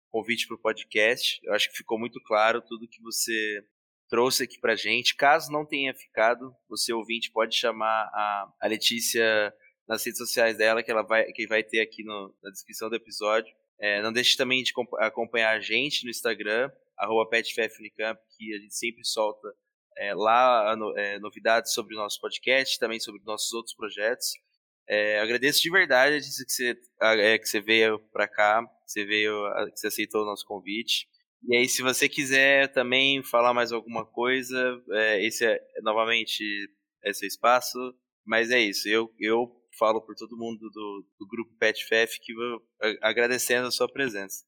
convite 0.10 0.48
para 0.48 0.56
o 0.56 0.62
podcast. 0.62 1.40
Eu 1.44 1.54
acho 1.54 1.70
que 1.70 1.78
ficou 1.78 2.00
muito 2.00 2.20
claro 2.24 2.62
tudo 2.62 2.88
que 2.88 3.02
você 3.02 3.64
trouxe 4.10 4.44
aqui 4.44 4.60
pra 4.60 4.76
gente. 4.76 5.16
Caso 5.16 5.52
não 5.52 5.66
tenha 5.66 5.94
ficado, 5.94 6.56
você 6.70 6.94
ouvinte 6.94 7.32
pode 7.32 7.56
chamar 7.56 8.10
a, 8.14 8.52
a 8.62 8.68
Letícia 8.68 9.54
nas 9.88 10.06
redes 10.06 10.18
sociais 10.18 10.58
dela, 10.58 10.84
que 10.84 10.92
ela 10.92 11.04
vai, 11.04 11.26
que 11.32 11.48
vai 11.48 11.64
ter 11.64 11.82
aqui 11.82 12.04
no, 12.04 12.34
na 12.44 12.50
descrição 12.52 12.90
do 12.90 12.96
episódio. 12.96 13.54
É, 13.80 14.02
não 14.02 14.12
deixe 14.12 14.36
também 14.36 14.64
de 14.64 14.74
acompanhar 15.00 15.56
a 15.56 15.60
gente 15.60 16.04
no 16.04 16.10
Instagram, 16.10 16.70
arroba 16.98 17.30
PetFFunicamp, 17.30 18.20
que 18.36 18.54
a 18.56 18.60
gente 18.60 18.76
sempre 18.76 19.06
solta 19.06 19.48
é, 19.98 20.14
lá 20.14 20.76
é, 20.96 21.20
novidades 21.20 21.74
sobre 21.74 21.96
o 21.96 21.98
nosso 21.98 22.20
podcast, 22.20 22.78
também 22.80 23.00
sobre 23.00 23.22
nossos 23.24 23.52
outros 23.54 23.76
projetos. 23.76 24.28
É, 24.90 25.20
agradeço 25.20 25.62
de 25.62 25.70
verdade 25.70 26.20
que 26.20 26.52
você, 26.52 26.76
é, 27.02 27.38
que 27.38 27.48
você 27.48 27.62
veio 27.62 28.00
para 28.12 28.28
cá, 28.28 28.64
que 28.86 28.92
você 28.92 29.06
veio, 29.06 29.34
que 29.72 29.80
você 29.80 29.88
aceitou 29.88 30.24
o 30.24 30.26
nosso 30.26 30.46
convite. 30.46 31.08
E 31.44 31.56
aí, 31.56 31.68
se 31.68 31.82
você 31.82 32.10
quiser 32.10 32.72
também 32.72 33.24
falar 33.24 33.54
mais 33.54 33.72
alguma 33.72 34.06
coisa, 34.06 34.82
é, 34.92 35.26
esse 35.26 35.46
é 35.46 35.60
novamente 35.82 36.44
é 37.04 37.14
seu 37.14 37.28
espaço. 37.28 37.78
Mas 38.26 38.52
é 38.52 38.60
isso, 38.60 38.90
eu, 38.90 39.10
eu 39.20 39.50
falo 39.80 40.02
por 40.02 40.14
todo 40.16 40.38
mundo 40.38 40.70
do, 40.70 41.06
do 41.18 41.28
grupo 41.28 41.56
PetFF 41.58 42.20
que 42.20 42.34
agradecendo 43.02 43.68
a 43.68 43.72
sua 43.72 43.88
presença. 43.88 44.44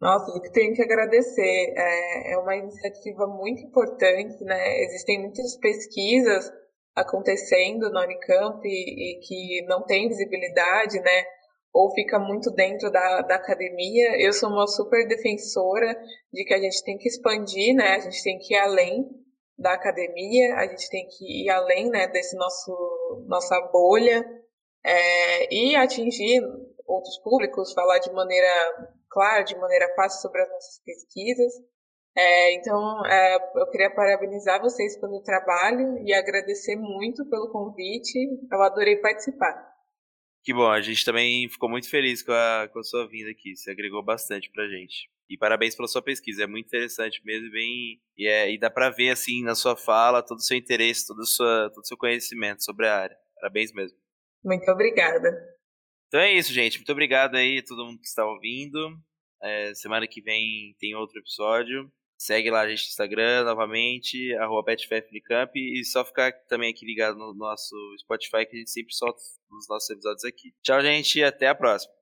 Nossa, 0.00 0.32
eu 0.32 0.52
tenho 0.52 0.74
que 0.74 0.82
agradecer. 0.82 1.74
É, 1.76 2.32
é 2.32 2.38
uma 2.38 2.56
iniciativa 2.56 3.26
muito 3.26 3.60
importante, 3.62 4.42
né? 4.42 4.82
Existem 4.84 5.20
muitas 5.20 5.58
pesquisas 5.58 6.50
acontecendo 6.96 7.90
na 7.90 8.04
Unicamp 8.04 8.66
e, 8.66 8.70
e 8.70 9.20
que 9.20 9.66
não 9.66 9.82
tem 9.84 10.08
visibilidade, 10.08 10.98
né? 11.00 11.24
Ou 11.72 11.92
fica 11.92 12.18
muito 12.18 12.50
dentro 12.50 12.90
da, 12.90 13.22
da 13.22 13.36
academia. 13.36 14.20
Eu 14.20 14.32
sou 14.32 14.48
uma 14.48 14.66
super 14.66 15.06
defensora 15.06 15.96
de 16.32 16.44
que 16.44 16.54
a 16.54 16.58
gente 16.58 16.82
tem 16.84 16.98
que 16.98 17.08
expandir, 17.08 17.74
né? 17.74 17.94
A 17.94 18.00
gente 18.00 18.22
tem 18.22 18.38
que 18.38 18.54
ir 18.54 18.58
além 18.58 19.08
da 19.56 19.74
academia, 19.74 20.56
a 20.56 20.66
gente 20.66 20.88
tem 20.88 21.06
que 21.06 21.44
ir 21.44 21.50
além, 21.50 21.88
né? 21.90 22.08
Desse 22.08 22.36
nosso 22.36 23.24
nossa 23.28 23.60
bolha 23.72 24.24
é, 24.84 25.54
e 25.54 25.76
atingir 25.76 26.42
outros 26.86 27.18
públicos, 27.22 27.72
falar 27.72 27.98
de 27.98 28.12
maneira 28.12 28.48
clara, 29.08 29.42
de 29.42 29.56
maneira 29.56 29.92
fácil 29.94 30.20
sobre 30.20 30.42
as 30.42 30.48
nossas 30.48 30.80
pesquisas. 30.84 31.52
É, 32.16 32.54
então, 32.54 33.06
é, 33.06 33.36
eu 33.56 33.70
queria 33.70 33.94
parabenizar 33.94 34.60
vocês 34.60 34.98
pelo 34.98 35.22
trabalho 35.22 35.98
e 36.04 36.12
agradecer 36.12 36.76
muito 36.76 37.28
pelo 37.28 37.50
convite. 37.50 38.18
Eu 38.50 38.62
adorei 38.62 38.96
participar. 38.96 39.69
Que 40.42 40.54
bom, 40.54 40.70
a 40.70 40.80
gente 40.80 41.04
também 41.04 41.48
ficou 41.48 41.68
muito 41.68 41.88
feliz 41.88 42.22
com 42.22 42.32
a, 42.32 42.68
com 42.72 42.78
a 42.78 42.82
sua 42.82 43.06
vinda 43.06 43.30
aqui. 43.30 43.54
Você 43.54 43.70
agregou 43.70 44.02
bastante 44.02 44.50
pra 44.50 44.68
gente. 44.68 45.10
E 45.28 45.36
parabéns 45.36 45.76
pela 45.76 45.86
sua 45.86 46.02
pesquisa, 46.02 46.42
é 46.42 46.46
muito 46.46 46.66
interessante 46.66 47.24
mesmo, 47.24 47.52
bem, 47.52 48.00
e, 48.18 48.26
é, 48.26 48.52
e 48.52 48.58
dá 48.58 48.68
pra 48.68 48.90
ver 48.90 49.10
assim 49.10 49.44
na 49.44 49.54
sua 49.54 49.76
fala 49.76 50.24
todo 50.24 50.38
o 50.38 50.42
seu 50.42 50.56
interesse, 50.56 51.06
todo 51.06 51.20
o, 51.20 51.26
sua, 51.26 51.70
todo 51.72 51.84
o 51.84 51.86
seu 51.86 51.96
conhecimento 51.96 52.64
sobre 52.64 52.88
a 52.88 52.96
área. 52.96 53.16
Parabéns 53.36 53.72
mesmo. 53.72 53.96
Muito 54.44 54.68
obrigada. 54.68 55.30
Então 56.08 56.18
é 56.18 56.32
isso, 56.32 56.52
gente. 56.52 56.78
Muito 56.78 56.90
obrigado 56.90 57.36
aí 57.36 57.58
a 57.58 57.62
todo 57.64 57.84
mundo 57.84 58.00
que 58.00 58.08
está 58.08 58.26
ouvindo. 58.26 58.98
É, 59.40 59.72
semana 59.74 60.08
que 60.08 60.20
vem 60.20 60.74
tem 60.80 60.96
outro 60.96 61.20
episódio. 61.20 61.90
Segue 62.20 62.50
lá 62.50 62.60
a 62.60 62.68
gente 62.68 62.82
no 62.82 62.88
Instagram 62.88 63.44
novamente, 63.44 64.36
arroba 64.36 64.74
e 65.56 65.82
só 65.86 66.04
ficar 66.04 66.30
também 66.48 66.70
aqui 66.70 66.84
ligado 66.84 67.16
no 67.16 67.32
nosso 67.32 67.74
Spotify 67.98 68.44
que 68.44 68.56
a 68.56 68.58
gente 68.58 68.70
sempre 68.70 68.94
solta 68.94 69.18
os 69.50 69.66
nossos 69.66 69.88
episódios 69.88 70.26
aqui. 70.26 70.52
Tchau, 70.62 70.82
gente, 70.82 71.18
e 71.18 71.24
até 71.24 71.48
a 71.48 71.54
próxima. 71.54 71.94